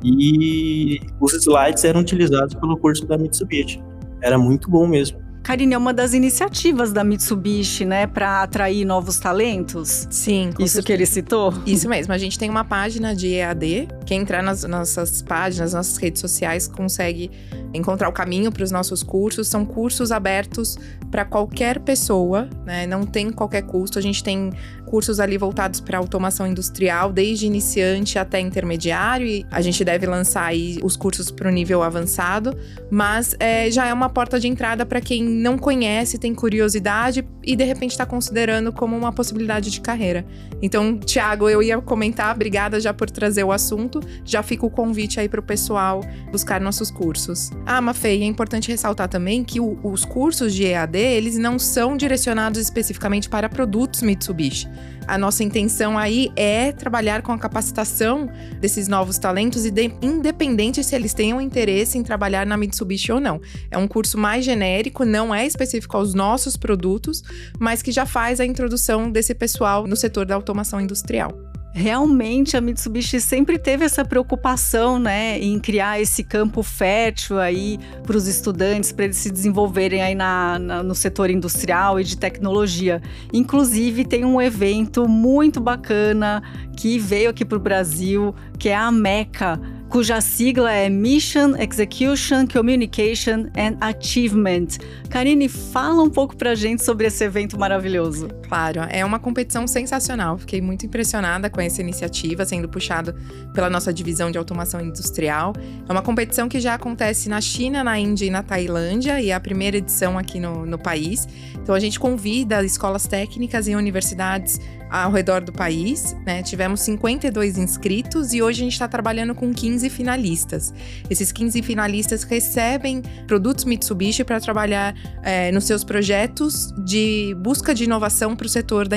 e 0.03 0.99
os 1.19 1.33
slides 1.33 1.83
eram 1.83 2.01
utilizados 2.01 2.53
pelo 2.55 2.77
curso 2.77 3.05
da 3.07 3.17
Mitsubishi. 3.17 3.83
Era 4.25 4.39
muito 4.39 4.67
bom 4.71 4.87
mesmo. 4.87 5.24
Karine, 5.45 5.75
é 5.75 5.77
uma 5.77 5.93
das 5.93 6.15
iniciativas 6.15 6.91
da 6.91 7.03
Mitsubishi, 7.03 7.85
né, 7.85 8.07
para 8.07 8.41
atrair 8.41 8.83
novos 8.83 9.19
talentos. 9.19 10.07
Sim, 10.09 10.49
Isso 10.57 10.81
que 10.81 10.91
ele 10.91 11.05
citou? 11.05 11.53
Isso 11.67 11.87
mesmo. 11.87 12.11
A 12.13 12.17
gente 12.17 12.39
tem 12.39 12.49
uma 12.49 12.65
página 12.65 13.15
de 13.15 13.31
EAD. 13.31 13.87
Quem 14.07 14.21
entrar 14.21 14.41
nas 14.41 14.63
nossas 14.63 15.21
páginas, 15.21 15.71
nas 15.71 15.85
nossas 15.85 15.97
redes 15.97 16.19
sociais, 16.19 16.67
consegue 16.67 17.29
encontrar 17.75 18.09
o 18.09 18.11
caminho 18.11 18.51
para 18.51 18.63
os 18.63 18.71
nossos 18.71 19.03
cursos. 19.03 19.47
São 19.47 19.63
cursos 19.63 20.11
abertos 20.11 20.79
para 21.11 21.23
qualquer 21.23 21.79
pessoa, 21.79 22.49
né? 22.65 22.87
Não 22.87 23.05
tem 23.05 23.31
qualquer 23.31 23.61
custo. 23.61 23.99
A 23.99 24.01
gente 24.01 24.23
tem 24.23 24.51
cursos 24.85 25.19
ali 25.19 25.37
voltados 25.37 25.79
para 25.79 25.97
automação 25.97 26.47
industrial, 26.47 27.11
desde 27.11 27.45
iniciante 27.45 28.17
até 28.17 28.39
intermediário, 28.39 29.27
e 29.27 29.45
a 29.51 29.61
gente 29.61 29.83
deve 29.83 30.05
lançar 30.05 30.45
aí 30.45 30.79
os 30.81 30.95
cursos 30.95 31.31
para 31.31 31.49
o 31.49 31.51
nível 31.51 31.83
avançado, 31.83 32.57
mas 32.89 33.35
é, 33.39 33.69
já 33.69 33.87
é 33.87 33.93
uma 33.93 34.09
porta 34.09 34.39
de 34.39 34.47
entrada 34.47 34.85
para 34.85 35.01
quem 35.01 35.21
não 35.35 35.57
conhece, 35.57 36.17
tem 36.17 36.33
curiosidade 36.33 37.27
e 37.43 37.55
de 37.55 37.63
repente 37.63 37.91
está 37.91 38.05
considerando 38.05 38.71
como 38.71 38.95
uma 38.95 39.11
possibilidade 39.11 39.69
de 39.69 39.81
carreira. 39.81 40.25
Então, 40.61 40.97
Tiago, 40.97 41.49
eu 41.49 41.61
ia 41.61 41.79
comentar, 41.81 42.33
obrigada 42.33 42.79
já 42.79 42.93
por 42.93 43.09
trazer 43.09 43.43
o 43.43 43.51
assunto, 43.51 43.99
já 44.23 44.41
fica 44.41 44.65
o 44.65 44.69
convite 44.69 45.19
aí 45.19 45.27
para 45.27 45.39
o 45.39 45.43
pessoal 45.43 46.01
buscar 46.31 46.61
nossos 46.61 46.89
cursos. 46.89 47.51
Ah, 47.65 47.81
Mafei, 47.81 48.23
é 48.23 48.25
importante 48.25 48.71
ressaltar 48.71 49.09
também 49.09 49.43
que 49.43 49.59
o, 49.59 49.77
os 49.83 50.05
cursos 50.05 50.53
de 50.53 50.65
EAD, 50.65 50.97
eles 50.97 51.37
não 51.37 51.59
são 51.59 51.97
direcionados 51.97 52.59
especificamente 52.59 53.29
para 53.29 53.49
produtos 53.49 54.01
Mitsubishi. 54.01 54.67
A 55.07 55.19
nossa 55.19 55.43
intenção 55.43 55.97
aí 55.97 56.31
é 56.35 56.71
trabalhar 56.71 57.21
com 57.21 57.31
a 57.31 57.37
capacitação 57.37 58.27
desses 58.59 58.87
novos 58.87 59.19
talentos, 59.19 59.63
independente 59.65 60.83
se 60.83 60.95
eles 60.95 61.13
tenham 61.13 61.39
interesse 61.39 61.97
em 61.97 62.03
trabalhar 62.03 62.45
na 62.45 62.57
Mitsubishi 62.57 63.11
ou 63.11 63.19
não. 63.19 63.39
É 63.69 63.77
um 63.77 63.87
curso 63.87 64.17
mais 64.17 64.43
genérico, 64.43 65.05
não 65.05 65.24
é 65.33 65.45
específico 65.45 65.95
aos 65.97 66.13
nossos 66.13 66.57
produtos, 66.57 67.23
mas 67.59 67.81
que 67.81 67.91
já 67.91 68.05
faz 68.05 68.39
a 68.39 68.45
introdução 68.45 69.09
desse 69.09 69.33
pessoal 69.33 69.87
no 69.87 69.95
setor 69.95 70.25
da 70.25 70.35
automação 70.35 70.81
industrial 70.81 71.31
realmente 71.75 72.55
a 72.55 72.61
Mitsubishi 72.61 73.19
sempre 73.19 73.59
teve 73.59 73.83
essa 73.83 74.05
preocupação, 74.05 74.97
né, 74.97 75.37
em 75.39 75.59
criar 75.59 75.99
esse 75.99 76.23
campo 76.23 76.63
fértil 76.63 77.37
aí 77.37 77.77
para 78.01 78.15
os 78.15 78.27
estudantes, 78.27 78.93
para 78.93 79.05
eles 79.05 79.17
se 79.17 79.29
desenvolverem 79.29 80.01
aí 80.01 80.15
na, 80.15 80.57
na, 80.57 80.81
no 80.81 80.95
setor 80.95 81.29
industrial 81.29 81.99
e 81.99 82.05
de 82.05 82.17
tecnologia. 82.17 83.01
Inclusive 83.33 84.05
tem 84.05 84.23
um 84.23 84.41
evento 84.41 85.05
muito 85.05 85.59
bacana 85.59 86.41
que 86.77 86.97
veio 86.97 87.29
aqui 87.29 87.43
para 87.43 87.57
o 87.57 87.61
Brasil, 87.61 88.33
que 88.57 88.69
é 88.69 88.75
a 88.75 88.89
MECA 88.89 89.59
cuja 89.95 90.19
sigla 90.19 90.73
é 90.73 90.89
Mission, 90.89 91.55
Execution, 91.55 92.45
Communication 92.51 93.45
and 93.55 93.77
Achievement. 93.79 94.67
Karine, 95.09 95.47
fala 95.47 96.03
um 96.03 96.09
pouco 96.09 96.35
pra 96.35 96.53
gente 96.53 96.83
sobre 96.83 97.07
esse 97.07 97.23
evento 97.23 97.57
maravilhoso. 97.57 98.27
Claro, 98.45 98.81
é 98.89 99.05
uma 99.05 99.19
competição 99.19 99.65
sensacional. 99.65 100.37
Fiquei 100.37 100.59
muito 100.59 100.85
impressionada 100.85 101.49
com 101.49 101.61
essa 101.61 101.79
iniciativa 101.79 102.45
sendo 102.45 102.67
puxada 102.67 103.15
pela 103.53 103.69
nossa 103.69 103.93
divisão 103.93 104.29
de 104.29 104.37
automação 104.37 104.81
industrial. 104.81 105.53
É 105.87 105.91
uma 105.93 106.01
competição 106.01 106.49
que 106.49 106.59
já 106.59 106.73
acontece 106.73 107.29
na 107.29 107.39
China, 107.39 107.81
na 107.81 107.97
Índia 107.97 108.25
e 108.25 108.29
na 108.29 108.43
Tailândia, 108.43 109.21
e 109.21 109.29
é 109.29 109.33
a 109.33 109.39
primeira 109.39 109.77
edição 109.77 110.17
aqui 110.17 110.41
no, 110.41 110.65
no 110.65 110.77
país. 110.77 111.25
Então 111.55 111.73
a 111.73 111.79
gente 111.79 111.97
convida 111.97 112.61
escolas 112.65 113.07
técnicas 113.07 113.65
e 113.65 113.73
universidades 113.73 114.59
ao 114.89 115.11
redor 115.11 115.41
do 115.41 115.51
país, 115.51 116.15
né? 116.25 116.43
Tivemos 116.43 116.81
52 116.81 117.57
inscritos 117.57 118.33
e 118.33 118.41
hoje 118.41 118.61
a 118.61 118.63
gente 118.63 118.73
está 118.73 118.87
trabalhando 118.87 119.33
com 119.33 119.53
15 119.53 119.89
finalistas. 119.89 120.73
Esses 121.09 121.31
15 121.31 121.61
finalistas 121.61 122.23
recebem 122.23 123.01
produtos 123.27 123.65
Mitsubishi 123.65 124.23
para 124.23 124.39
trabalhar 124.39 124.95
é, 125.23 125.51
nos 125.51 125.65
seus 125.65 125.83
projetos 125.83 126.73
de 126.85 127.35
busca 127.39 127.73
de 127.73 127.83
inovação 127.83 128.35
para 128.35 128.45
o 128.45 128.49
setor 128.49 128.87
da 128.87 128.95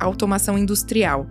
automação 0.00 0.58
industrial. 0.58 1.26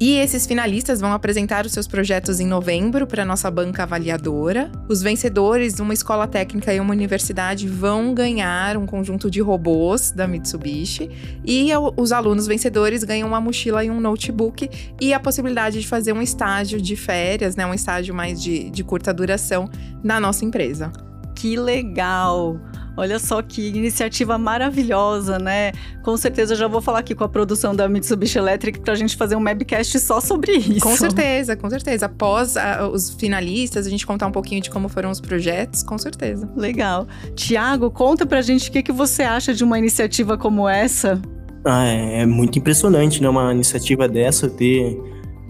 E 0.00 0.16
esses 0.16 0.44
finalistas 0.44 1.00
vão 1.00 1.12
apresentar 1.12 1.64
os 1.64 1.72
seus 1.72 1.86
projetos 1.86 2.40
em 2.40 2.46
novembro 2.46 3.06
para 3.06 3.24
nossa 3.24 3.48
banca 3.50 3.84
avaliadora. 3.84 4.70
Os 4.88 5.00
vencedores, 5.00 5.78
uma 5.78 5.94
escola 5.94 6.26
técnica 6.26 6.74
e 6.74 6.80
uma 6.80 6.92
universidade, 6.92 7.68
vão 7.68 8.12
ganhar 8.12 8.76
um 8.76 8.86
conjunto 8.86 9.30
de 9.30 9.40
robôs 9.40 10.10
da 10.10 10.26
Mitsubishi. 10.26 11.08
E 11.44 11.68
os 11.96 12.10
alunos 12.10 12.46
vencedores 12.46 13.04
ganham 13.04 13.28
uma 13.28 13.40
mochila 13.40 13.84
e 13.84 13.90
um 13.90 14.00
notebook 14.00 14.68
e 15.00 15.14
a 15.14 15.20
possibilidade 15.20 15.80
de 15.80 15.86
fazer 15.86 16.12
um 16.12 16.20
estágio 16.20 16.82
de 16.82 16.96
férias, 16.96 17.54
né, 17.54 17.64
um 17.64 17.74
estágio 17.74 18.14
mais 18.14 18.42
de, 18.42 18.70
de 18.70 18.82
curta 18.82 19.14
duração 19.14 19.70
na 20.02 20.18
nossa 20.18 20.44
empresa. 20.44 20.92
Que 21.36 21.56
legal! 21.56 22.58
Olha 22.96 23.18
só 23.18 23.42
que 23.42 23.68
iniciativa 23.68 24.38
maravilhosa, 24.38 25.38
né? 25.38 25.72
Com 26.02 26.16
certeza 26.16 26.54
já 26.54 26.68
vou 26.68 26.80
falar 26.80 27.00
aqui 27.00 27.14
com 27.14 27.24
a 27.24 27.28
produção 27.28 27.74
da 27.74 27.88
Mitsubishi 27.88 28.38
Electric 28.38 28.80
para 28.80 28.92
a 28.92 28.96
gente 28.96 29.16
fazer 29.16 29.34
um 29.36 29.42
webcast 29.42 29.98
só 29.98 30.20
sobre 30.20 30.52
isso. 30.52 30.80
Com 30.80 30.96
certeza, 30.96 31.56
com 31.56 31.68
certeza. 31.68 32.06
Após 32.06 32.56
a, 32.56 32.88
os 32.88 33.10
finalistas, 33.10 33.86
a 33.86 33.90
gente 33.90 34.06
contar 34.06 34.26
um 34.26 34.32
pouquinho 34.32 34.60
de 34.60 34.70
como 34.70 34.88
foram 34.88 35.10
os 35.10 35.20
projetos, 35.20 35.82
com 35.82 35.98
certeza. 35.98 36.48
Legal. 36.56 37.06
Tiago, 37.34 37.90
conta 37.90 38.24
pra 38.24 38.40
gente 38.42 38.68
o 38.68 38.72
que, 38.72 38.82
que 38.82 38.92
você 38.92 39.22
acha 39.22 39.52
de 39.52 39.64
uma 39.64 39.78
iniciativa 39.78 40.38
como 40.38 40.68
essa. 40.68 41.20
Ah, 41.64 41.86
é, 41.86 42.22
é 42.22 42.26
muito 42.26 42.58
impressionante, 42.58 43.20
né? 43.20 43.28
Uma 43.28 43.52
iniciativa 43.52 44.06
dessa 44.06 44.48
ter 44.48 44.96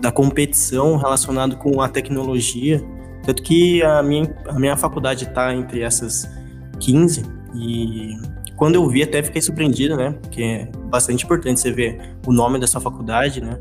da 0.01 0.11
competição 0.11 0.97
relacionado 0.97 1.57
com 1.57 1.81
a 1.81 1.89
tecnologia. 1.89 2.83
Tanto 3.25 3.43
que 3.43 3.83
a 3.83 4.03
minha, 4.03 4.35
a 4.47 4.59
minha 4.59 4.77
faculdade 4.77 5.25
está 5.25 5.55
entre 5.55 5.81
essas 5.81 6.29
15 6.85 7.23
e 7.55 8.17
quando 8.57 8.77
eu 8.77 8.89
vi 8.89 9.03
até 9.03 9.23
fiquei 9.23 9.43
surpreendido, 9.43 9.97
né? 9.97 10.13
Porque 10.23 10.43
é 10.43 10.69
bastante 10.89 11.25
importante 11.25 11.61
você 11.61 11.73
ver 11.73 12.17
o 12.27 12.33
nome 12.33 12.59
dessa 12.59 12.81
faculdade, 12.81 13.41
né? 13.41 13.59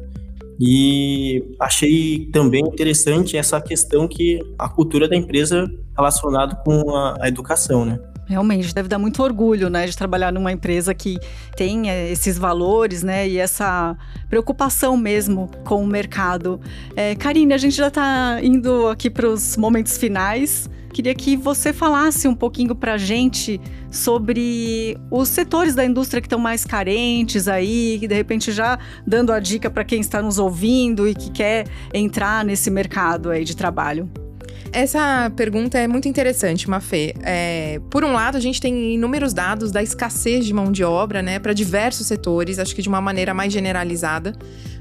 E 0.59 1.43
achei 1.59 2.29
também 2.31 2.63
interessante 2.63 3.35
essa 3.35 3.59
questão 3.59 4.07
que 4.07 4.39
a 4.57 4.69
cultura 4.69 5.07
da 5.07 5.15
empresa 5.15 5.67
relacionada 5.95 6.55
com 6.63 6.95
a, 6.95 7.17
a 7.19 7.27
educação, 7.27 7.85
né? 7.85 7.99
Realmente, 8.25 8.73
deve 8.73 8.87
dar 8.87 8.97
muito 8.97 9.21
orgulho, 9.21 9.69
né, 9.69 9.85
de 9.85 9.97
trabalhar 9.97 10.31
numa 10.31 10.51
empresa 10.51 10.93
que 10.93 11.19
tem 11.57 11.89
eh, 11.89 12.09
esses 12.09 12.37
valores, 12.37 13.03
né, 13.03 13.27
e 13.27 13.37
essa 13.37 13.97
preocupação 14.29 14.95
mesmo 14.95 15.51
com 15.65 15.83
o 15.83 15.87
mercado. 15.87 16.59
É, 16.95 17.15
Karine, 17.15 17.53
a 17.53 17.57
gente 17.57 17.75
já 17.75 17.89
está 17.89 18.39
indo 18.41 18.87
aqui 18.87 19.09
para 19.09 19.27
os 19.27 19.57
momentos 19.57 19.97
finais. 19.97 20.69
Queria 20.93 21.15
que 21.15 21.35
você 21.35 21.73
falasse 21.73 22.27
um 22.27 22.35
pouquinho 22.35 22.75
para 22.75 22.93
a 22.93 22.97
gente 22.97 23.59
sobre 23.91 24.95
os 25.11 25.27
setores 25.27 25.75
da 25.75 25.83
indústria 25.83 26.21
que 26.21 26.27
estão 26.27 26.39
mais 26.39 26.63
carentes 26.63 27.47
aí, 27.47 27.97
que 27.99 28.07
de 28.07 28.15
repente 28.15 28.51
já 28.51 28.77
dando 29.05 29.33
a 29.33 29.39
dica 29.39 29.69
para 29.69 29.83
quem 29.83 29.99
está 29.99 30.21
nos 30.21 30.37
ouvindo 30.37 31.07
e 31.07 31.15
que 31.15 31.31
quer 31.31 31.65
entrar 31.93 32.45
nesse 32.45 32.69
mercado 32.69 33.31
aí 33.31 33.43
de 33.43 33.55
trabalho. 33.55 34.09
Essa 34.71 35.31
pergunta 35.35 35.77
é 35.77 35.87
muito 35.87 36.07
interessante, 36.07 36.67
Mafê. 36.67 37.13
É, 37.21 37.79
por 37.91 38.03
um 38.03 38.11
lado, 38.11 38.37
a 38.37 38.39
gente 38.39 38.59
tem 38.59 38.95
inúmeros 38.95 39.31
dados 39.31 39.71
da 39.71 39.83
escassez 39.83 40.47
de 40.47 40.53
mão 40.53 40.71
de 40.71 40.83
obra, 40.83 41.21
né, 41.21 41.37
para 41.37 41.53
diversos 41.53 42.07
setores, 42.07 42.57
acho 42.57 42.75
que 42.75 42.81
de 42.81 42.89
uma 42.89 42.99
maneira 42.99 43.35
mais 43.35 43.53
generalizada. 43.53 44.33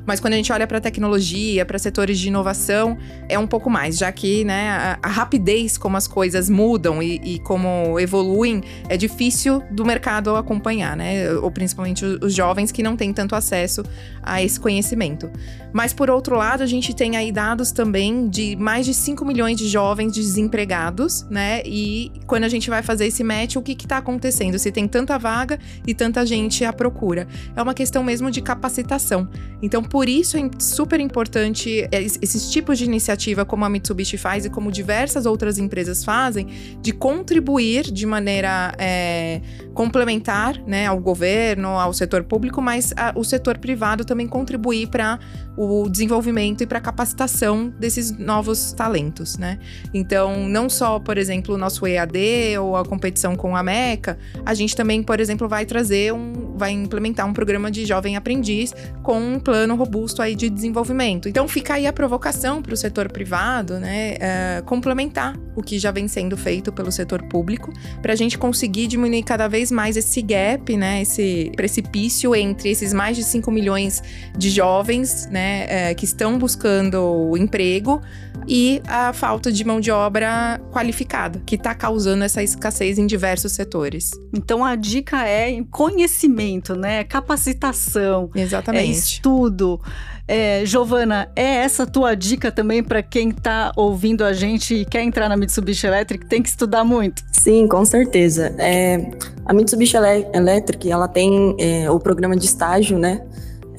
Mas 0.06 0.20
quando 0.20 0.34
a 0.34 0.36
gente 0.36 0.52
olha 0.52 0.66
para 0.66 0.80
tecnologia, 0.80 1.64
para 1.64 1.78
setores 1.78 2.18
de 2.18 2.28
inovação, 2.28 2.98
é 3.28 3.38
um 3.38 3.46
pouco 3.46 3.70
mais, 3.70 3.98
já 3.98 4.10
que 4.10 4.44
né, 4.44 4.70
a, 4.70 4.98
a 5.02 5.08
rapidez 5.08 5.78
como 5.78 5.96
as 5.96 6.06
coisas 6.06 6.48
mudam 6.48 7.02
e, 7.02 7.20
e, 7.24 7.38
como 7.40 7.98
evoluem 7.98 8.62
é 8.88 8.96
difícil 8.96 9.62
do 9.70 9.84
mercado 9.84 10.34
acompanhar, 10.36 10.96
né? 10.96 11.32
Ou 11.34 11.50
principalmente 11.50 12.04
os 12.04 12.34
jovens 12.34 12.72
que 12.72 12.82
não 12.82 12.96
têm 12.96 13.12
tanto 13.12 13.34
acesso 13.34 13.82
a 14.22 14.42
esse 14.42 14.58
conhecimento. 14.58 15.30
Mas 15.72 15.92
por 15.92 16.10
outro 16.10 16.36
lado, 16.36 16.62
a 16.62 16.66
gente 16.66 16.94
tem 16.94 17.16
aí 17.16 17.32
dados 17.32 17.72
também 17.72 18.28
de 18.28 18.56
mais 18.56 18.84
de 18.84 18.92
5 18.92 19.24
milhões 19.24 19.56
de 19.56 19.68
jovens 19.68 20.12
desempregados, 20.12 21.26
né? 21.30 21.62
E 21.64 22.12
quando 22.26 22.44
a 22.44 22.48
gente 22.48 22.68
vai 22.68 22.82
fazer 22.82 23.06
esse 23.06 23.24
match, 23.24 23.56
o 23.56 23.62
que 23.62 23.72
está 23.72 23.98
acontecendo? 23.98 24.58
Se 24.58 24.70
tem 24.70 24.86
tanta 24.86 25.18
vaga 25.18 25.58
e 25.86 25.94
tanta 25.94 26.24
gente 26.26 26.64
à 26.64 26.72
procura. 26.72 27.26
É 27.56 27.62
uma 27.62 27.74
questão 27.74 28.02
mesmo 28.02 28.30
de 28.30 28.42
capacitação. 28.42 29.28
Então, 29.62 29.82
por 29.92 30.08
isso 30.08 30.38
é 30.38 30.48
super 30.58 30.98
importante 31.00 31.86
é, 31.92 32.02
esses 32.02 32.50
tipos 32.50 32.78
de 32.78 32.86
iniciativa, 32.86 33.44
como 33.44 33.62
a 33.66 33.68
Mitsubishi 33.68 34.16
faz 34.16 34.46
e 34.46 34.48
como 34.48 34.72
diversas 34.72 35.26
outras 35.26 35.58
empresas 35.58 36.02
fazem, 36.02 36.46
de 36.80 36.92
contribuir 36.92 37.82
de 37.92 38.06
maneira 38.06 38.72
é, 38.78 39.42
complementar 39.74 40.58
né, 40.66 40.86
ao 40.86 40.98
governo, 40.98 41.78
ao 41.78 41.92
setor 41.92 42.24
público, 42.24 42.62
mas 42.62 42.94
a, 42.96 43.12
o 43.14 43.22
setor 43.22 43.58
privado 43.58 44.02
também 44.02 44.26
contribuir 44.26 44.88
para 44.88 45.18
o 45.56 45.88
desenvolvimento 45.88 46.62
e 46.62 46.66
para 46.66 46.78
a 46.78 46.80
capacitação 46.80 47.72
desses 47.78 48.10
novos 48.16 48.72
talentos, 48.72 49.36
né? 49.36 49.58
Então, 49.92 50.48
não 50.48 50.68
só, 50.68 50.98
por 50.98 51.18
exemplo, 51.18 51.54
o 51.54 51.58
nosso 51.58 51.86
EAD 51.86 52.58
ou 52.58 52.76
a 52.76 52.84
competição 52.84 53.36
com 53.36 53.54
a 53.56 53.62
MECA, 53.62 54.18
a 54.44 54.54
gente 54.54 54.74
também, 54.74 55.02
por 55.02 55.20
exemplo, 55.20 55.48
vai 55.48 55.66
trazer 55.66 56.12
um, 56.12 56.56
vai 56.56 56.70
implementar 56.70 57.26
um 57.26 57.32
programa 57.32 57.70
de 57.70 57.84
jovem 57.84 58.16
aprendiz 58.16 58.74
com 59.02 59.18
um 59.18 59.38
plano 59.38 59.74
robusto 59.74 60.22
aí 60.22 60.34
de 60.34 60.48
desenvolvimento. 60.48 61.28
Então 61.28 61.46
fica 61.46 61.74
aí 61.74 61.86
a 61.86 61.92
provocação 61.92 62.62
para 62.62 62.72
o 62.72 62.76
setor 62.76 63.10
privado, 63.10 63.78
né, 63.78 64.14
uh, 64.14 64.64
complementar 64.64 65.36
o 65.54 65.62
que 65.62 65.78
já 65.78 65.90
vem 65.90 66.08
sendo 66.08 66.36
feito 66.36 66.72
pelo 66.72 66.90
setor 66.90 67.22
público, 67.24 67.72
para 68.00 68.12
a 68.12 68.16
gente 68.16 68.38
conseguir 68.38 68.86
diminuir 68.86 69.22
cada 69.22 69.48
vez 69.48 69.70
mais 69.70 69.96
esse 69.96 70.22
gap, 70.22 70.74
né, 70.76 71.02
esse 71.02 71.52
precipício 71.56 72.34
entre 72.34 72.70
esses 72.70 72.92
mais 72.92 73.16
de 73.16 73.22
5 73.22 73.50
milhões 73.50 74.02
de 74.36 74.48
jovens, 74.48 75.26
né, 75.30 75.41
uh, 75.42 75.94
que 75.94 76.04
estão 76.04 76.38
buscando 76.38 77.36
emprego 77.36 78.00
e 78.46 78.82
a 78.86 79.12
falta 79.12 79.52
de 79.52 79.64
mão 79.64 79.80
de 79.80 79.90
obra 79.90 80.60
qualificada, 80.72 81.40
que 81.46 81.54
está 81.54 81.74
causando 81.74 82.24
essa 82.24 82.42
escassez 82.42 82.98
em 82.98 83.06
diversos 83.06 83.52
setores. 83.52 84.10
Então 84.32 84.64
a 84.64 84.74
dica 84.74 85.26
é 85.26 85.62
conhecimento, 85.70 86.74
né? 86.74 87.04
Capacitação, 87.04 88.30
Exatamente. 88.34 88.84
é 88.84 88.90
estudo. 88.90 89.80
É, 90.26 90.64
Giovana, 90.64 91.30
é 91.34 91.56
essa 91.56 91.86
tua 91.86 92.14
dica 92.14 92.50
também 92.50 92.82
para 92.82 93.02
quem 93.02 93.30
está 93.30 93.72
ouvindo 93.76 94.24
a 94.24 94.32
gente 94.32 94.74
e 94.74 94.84
quer 94.84 95.02
entrar 95.02 95.28
na 95.28 95.36
Mitsubishi 95.36 95.86
Electric? 95.86 96.26
Tem 96.26 96.40
que 96.40 96.48
estudar 96.48 96.84
muito. 96.84 97.22
Sim, 97.32 97.66
com 97.66 97.84
certeza. 97.84 98.54
É, 98.58 99.10
a 99.44 99.52
Mitsubishi 99.52 99.96
Electric, 99.96 100.90
ela 100.90 101.08
tem 101.08 101.56
é, 101.58 101.90
o 101.90 101.98
programa 101.98 102.36
de 102.36 102.46
estágio, 102.46 102.98
né? 102.98 103.22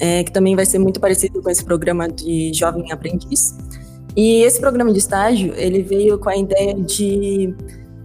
É, 0.00 0.24
que 0.24 0.32
também 0.32 0.56
vai 0.56 0.66
ser 0.66 0.78
muito 0.78 0.98
parecido 1.00 1.40
com 1.40 1.48
esse 1.48 1.64
programa 1.64 2.08
de 2.08 2.52
jovem 2.52 2.90
aprendiz. 2.90 3.56
E 4.16 4.42
esse 4.42 4.60
programa 4.60 4.92
de 4.92 4.98
estágio, 4.98 5.54
ele 5.56 5.82
veio 5.82 6.18
com 6.18 6.28
a 6.28 6.36
ideia 6.36 6.74
de 6.74 7.54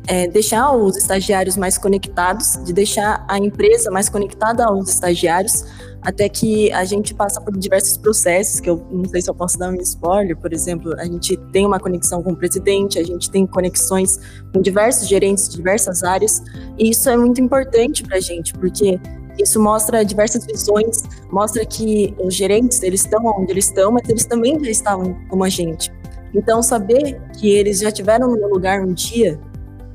é, 0.09 0.27
deixar 0.27 0.71
os 0.71 0.97
estagiários 0.97 1.55
mais 1.55 1.77
conectados, 1.77 2.59
de 2.65 2.73
deixar 2.73 3.23
a 3.29 3.37
empresa 3.37 3.91
mais 3.91 4.09
conectada 4.09 4.65
aos 4.65 4.89
estagiários, 4.89 5.63
até 6.01 6.27
que 6.27 6.71
a 6.71 6.83
gente 6.83 7.13
passa 7.13 7.39
por 7.39 7.55
diversos 7.55 7.95
processos, 7.95 8.59
que 8.59 8.67
eu 8.67 8.83
não 8.91 9.05
sei 9.05 9.21
se 9.21 9.29
eu 9.29 9.35
posso 9.35 9.59
dar 9.59 9.69
um 9.69 9.75
spoiler, 9.75 10.35
por 10.35 10.51
exemplo, 10.51 10.93
a 10.97 11.05
gente 11.05 11.37
tem 11.51 11.63
uma 11.63 11.79
conexão 11.79 12.23
com 12.23 12.31
o 12.31 12.35
presidente, 12.35 12.97
a 12.97 13.03
gente 13.03 13.29
tem 13.29 13.45
conexões 13.45 14.19
com 14.51 14.61
diversos 14.61 15.07
gerentes 15.07 15.47
de 15.47 15.57
diversas 15.57 16.03
áreas, 16.03 16.41
e 16.77 16.89
isso 16.89 17.07
é 17.07 17.15
muito 17.15 17.39
importante 17.39 18.01
para 18.01 18.17
a 18.17 18.21
gente, 18.21 18.53
porque 18.53 18.99
isso 19.43 19.61
mostra 19.61 20.03
diversas 20.03 20.45
visões, 20.45 21.03
mostra 21.31 21.65
que 21.65 22.13
os 22.19 22.33
gerentes, 22.35 22.81
eles 22.83 23.01
estão 23.01 23.23
onde 23.25 23.51
eles 23.51 23.65
estão, 23.65 23.91
mas 23.91 24.07
eles 24.09 24.25
também 24.25 24.57
já 24.63 24.69
estavam 24.69 25.15
como 25.29 25.43
a 25.43 25.49
gente. 25.49 25.91
Então, 26.33 26.61
saber 26.61 27.19
que 27.39 27.49
eles 27.49 27.79
já 27.79 27.91
tiveram 27.91 28.27
no 28.27 28.37
meu 28.37 28.49
lugar 28.49 28.81
um 28.81 28.93
dia 28.93 29.39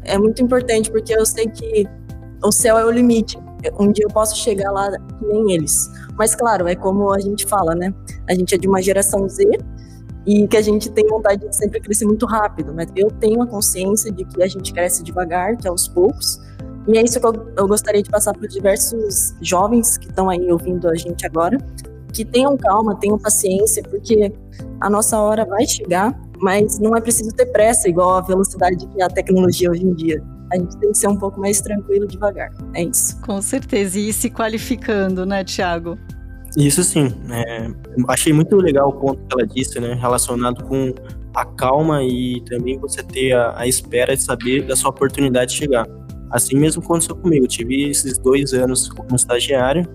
é 0.04 0.18
muito 0.18 0.42
importante, 0.42 0.90
porque 0.90 1.16
eu 1.16 1.24
sei 1.24 1.46
que 1.46 1.86
o 2.42 2.52
céu 2.52 2.78
é 2.78 2.84
o 2.84 2.90
limite. 2.90 3.38
Um 3.78 3.90
dia 3.90 4.04
eu 4.04 4.10
posso 4.10 4.36
chegar 4.36 4.70
lá 4.70 4.90
que 4.90 5.24
nem 5.24 5.52
eles. 5.52 5.88
Mas, 6.18 6.34
claro, 6.34 6.68
é 6.68 6.74
como 6.74 7.12
a 7.12 7.20
gente 7.20 7.46
fala, 7.46 7.74
né? 7.74 7.92
A 8.28 8.34
gente 8.34 8.54
é 8.54 8.58
de 8.58 8.68
uma 8.68 8.82
geração 8.82 9.26
Z 9.28 9.58
e 10.26 10.46
que 10.46 10.56
a 10.56 10.62
gente 10.62 10.90
tem 10.90 11.06
vontade 11.06 11.46
de 11.48 11.56
sempre 11.56 11.80
crescer 11.80 12.04
muito 12.04 12.26
rápido. 12.26 12.74
Mas 12.74 12.88
eu 12.94 13.10
tenho 13.10 13.40
a 13.40 13.46
consciência 13.46 14.12
de 14.12 14.24
que 14.24 14.42
a 14.42 14.46
gente 14.46 14.72
cresce 14.72 15.02
devagar, 15.02 15.56
que 15.56 15.66
é 15.66 15.70
aos 15.70 15.88
poucos. 15.88 16.38
E 16.86 16.98
é 16.98 17.02
isso 17.02 17.18
que 17.18 17.26
eu, 17.26 17.32
eu 17.56 17.66
gostaria 17.66 18.02
de 18.02 18.10
passar 18.10 18.34
para 18.34 18.46
diversos 18.46 19.34
jovens 19.40 19.96
que 19.96 20.08
estão 20.08 20.28
aí 20.28 20.50
ouvindo 20.50 20.88
a 20.88 20.94
gente 20.94 21.24
agora, 21.24 21.58
que 22.12 22.24
tenham 22.24 22.56
calma, 22.56 22.94
tenham 22.96 23.18
paciência, 23.18 23.82
porque 23.82 24.32
a 24.80 24.90
nossa 24.90 25.18
hora 25.18 25.44
vai 25.44 25.66
chegar 25.66 26.14
mas 26.44 26.78
não 26.78 26.96
é 26.96 27.00
preciso 27.00 27.30
ter 27.32 27.46
pressa, 27.46 27.88
igual 27.88 28.16
a 28.16 28.20
velocidade 28.20 28.86
que 28.86 29.02
a 29.02 29.08
tecnologia 29.08 29.70
hoje 29.70 29.84
em 29.84 29.94
dia. 29.94 30.22
A 30.52 30.58
gente 30.58 30.76
tem 30.76 30.92
que 30.92 30.98
ser 30.98 31.08
um 31.08 31.16
pouco 31.16 31.40
mais 31.40 31.60
tranquilo 31.60 32.06
devagar. 32.06 32.52
É 32.74 32.84
isso. 32.84 33.18
Com 33.22 33.40
certeza. 33.40 33.98
E 33.98 34.10
ir 34.10 34.12
se 34.12 34.28
qualificando, 34.28 35.24
né, 35.24 35.42
Tiago? 35.42 35.98
Isso 36.56 36.84
sim. 36.84 37.12
É, 37.30 37.68
achei 38.08 38.32
muito 38.32 38.54
legal 38.56 38.90
o 38.90 38.92
ponto 38.92 39.20
que 39.26 39.34
ela 39.34 39.46
disse, 39.46 39.80
né? 39.80 39.94
Relacionado 39.94 40.62
com 40.64 40.92
a 41.34 41.44
calma 41.44 42.02
e 42.04 42.42
também 42.42 42.78
você 42.78 43.02
ter 43.02 43.32
a, 43.32 43.60
a 43.60 43.66
espera 43.66 44.14
de 44.14 44.22
saber 44.22 44.66
da 44.66 44.76
sua 44.76 44.90
oportunidade 44.90 45.54
chegar. 45.54 45.86
Assim 46.34 46.56
mesmo 46.58 46.82
aconteceu 46.82 47.14
comigo. 47.14 47.44
Eu 47.44 47.48
tive 47.48 47.90
esses 47.90 48.18
dois 48.18 48.52
anos 48.52 48.88
como 48.88 49.14
estagiário, 49.14 49.86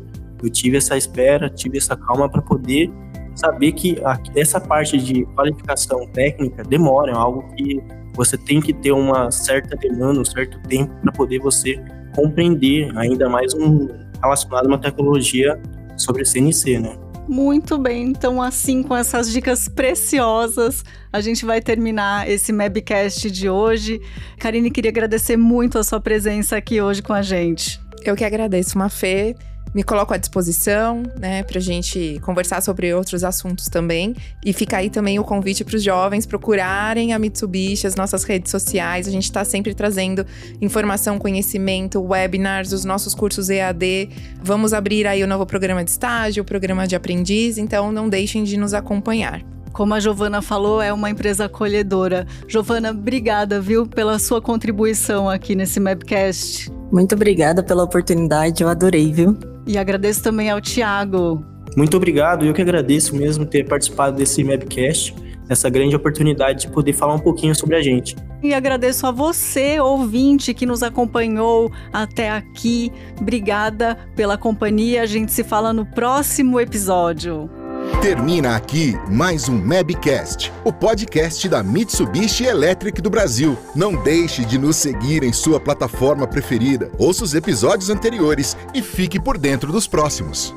eu 0.41 0.49
tive 0.49 0.77
essa 0.77 0.95
espera, 0.95 1.49
tive 1.49 1.77
essa 1.77 1.97
calma 1.97 2.29
para 2.29 2.41
poder 2.41 2.89
saber 3.35 3.73
que 3.73 3.97
essa 4.33 4.57
parte 4.57 4.97
de 4.97 5.25
qualificação 5.35 6.07
técnica 6.13 6.63
demora, 6.63 7.11
é 7.11 7.15
algo 7.15 7.43
que 7.55 7.83
você 8.15 8.37
tem 8.37 8.61
que 8.61 8.73
ter 8.73 8.93
uma 8.93 9.29
certa 9.31 9.75
demanda, 9.75 10.21
um 10.21 10.25
certo 10.25 10.57
tempo 10.69 10.93
para 11.01 11.11
poder 11.11 11.39
você 11.39 11.77
compreender 12.15 12.89
ainda 12.97 13.27
mais 13.27 13.53
um 13.53 13.89
relacionado 14.21 14.65
a 14.65 14.67
uma 14.69 14.77
tecnologia 14.77 15.61
sobre 15.97 16.23
CNC, 16.23 16.79
né? 16.79 16.97
Muito 17.29 17.77
bem, 17.77 18.07
então 18.07 18.41
assim 18.41 18.81
com 18.81 18.97
essas 18.97 19.31
dicas 19.31 19.67
preciosas, 19.67 20.83
a 21.13 21.21
gente 21.21 21.45
vai 21.45 21.61
terminar 21.61 22.27
esse 22.27 22.51
Mabcast 22.51 23.29
de 23.29 23.47
hoje. 23.47 24.01
Karine, 24.39 24.71
queria 24.71 24.89
agradecer 24.89 25.37
muito 25.37 25.77
a 25.77 25.83
sua 25.83 25.99
presença 26.01 26.57
aqui 26.57 26.81
hoje 26.81 27.03
com 27.03 27.13
a 27.13 27.21
gente. 27.21 27.79
Eu 28.03 28.15
que 28.15 28.25
agradeço, 28.25 28.75
Mafê 28.79 29.35
me 29.73 29.83
coloco 29.83 30.13
à 30.13 30.17
disposição, 30.17 31.03
né, 31.19 31.43
para 31.43 31.59
a 31.59 31.61
gente 31.61 32.19
conversar 32.23 32.61
sobre 32.61 32.93
outros 32.93 33.23
assuntos 33.23 33.65
também. 33.65 34.15
E 34.43 34.53
fica 34.53 34.77
aí 34.77 34.89
também 34.89 35.19
o 35.19 35.23
convite 35.23 35.63
para 35.63 35.75
os 35.75 35.83
jovens 35.83 36.25
procurarem 36.25 37.13
a 37.13 37.19
Mitsubishi, 37.19 37.85
as 37.85 37.95
nossas 37.95 38.23
redes 38.23 38.51
sociais. 38.51 39.07
A 39.07 39.11
gente 39.11 39.25
está 39.25 39.43
sempre 39.45 39.73
trazendo 39.73 40.25
informação, 40.61 41.19
conhecimento, 41.19 42.01
webinars, 42.01 42.73
os 42.73 42.83
nossos 42.83 43.13
cursos 43.13 43.49
EAD. 43.49 44.09
Vamos 44.41 44.73
abrir 44.73 45.05
aí 45.05 45.23
o 45.23 45.27
novo 45.27 45.45
programa 45.45 45.83
de 45.83 45.91
estágio, 45.91 46.43
o 46.43 46.45
programa 46.45 46.87
de 46.87 46.95
aprendiz, 46.95 47.57
então 47.57 47.91
não 47.91 48.09
deixem 48.09 48.43
de 48.43 48.57
nos 48.57 48.73
acompanhar. 48.73 49.41
Como 49.71 49.93
a 49.93 49.99
Giovana 49.99 50.41
falou, 50.41 50.81
é 50.81 50.91
uma 50.91 51.09
empresa 51.09 51.45
acolhedora. 51.45 52.25
Giovana, 52.47 52.91
obrigada, 52.91 53.61
viu, 53.61 53.85
pela 53.85 54.17
sua 54.17 54.41
contribuição 54.41 55.29
aqui 55.29 55.55
nesse 55.55 55.79
Mapcast. 55.79 56.71
Muito 56.91 57.13
obrigada 57.13 57.61
pela 57.61 57.83
oportunidade, 57.83 58.63
eu 58.63 58.69
adorei, 58.69 59.13
viu? 59.13 59.37
E 59.69 59.77
agradeço 59.77 60.23
também 60.23 60.49
ao 60.49 60.59
Tiago. 60.59 61.45
Muito 61.77 61.95
obrigado, 61.95 62.43
eu 62.43 62.55
que 62.55 62.61
agradeço 62.63 63.15
mesmo 63.15 63.45
ter 63.45 63.67
participado 63.67 64.17
desse 64.17 64.43
Mapcast, 64.43 65.13
essa 65.47 65.69
grande 65.69 65.95
oportunidade 65.95 66.61
de 66.61 66.69
poder 66.69 66.91
falar 66.91 67.13
um 67.13 67.19
pouquinho 67.19 67.53
sobre 67.53 67.75
a 67.75 67.81
gente. 67.83 68.15
E 68.41 68.51
agradeço 68.51 69.05
a 69.05 69.11
você, 69.11 69.79
ouvinte, 69.79 70.55
que 70.55 70.65
nos 70.65 70.81
acompanhou 70.81 71.71
até 71.93 72.31
aqui. 72.31 72.91
Obrigada 73.21 73.95
pela 74.15 74.39
companhia. 74.39 75.03
A 75.03 75.05
gente 75.05 75.31
se 75.31 75.43
fala 75.43 75.71
no 75.71 75.85
próximo 75.85 76.59
episódio. 76.59 77.47
Termina 77.97 78.55
aqui 78.55 78.97
mais 79.09 79.49
um 79.49 79.61
Mabcast, 79.61 80.53
o 80.63 80.71
podcast 80.71 81.49
da 81.49 81.61
Mitsubishi 81.61 82.45
Electric 82.45 83.01
do 83.01 83.09
Brasil. 83.09 83.57
Não 83.75 83.93
deixe 84.01 84.45
de 84.45 84.57
nos 84.57 84.77
seguir 84.77 85.21
em 85.21 85.33
sua 85.33 85.59
plataforma 85.59 86.25
preferida. 86.25 86.89
Ouça 86.97 87.25
os 87.25 87.35
episódios 87.35 87.89
anteriores 87.89 88.55
e 88.73 88.81
fique 88.81 89.19
por 89.19 89.37
dentro 89.37 89.69
dos 89.73 89.85
próximos. 89.85 90.55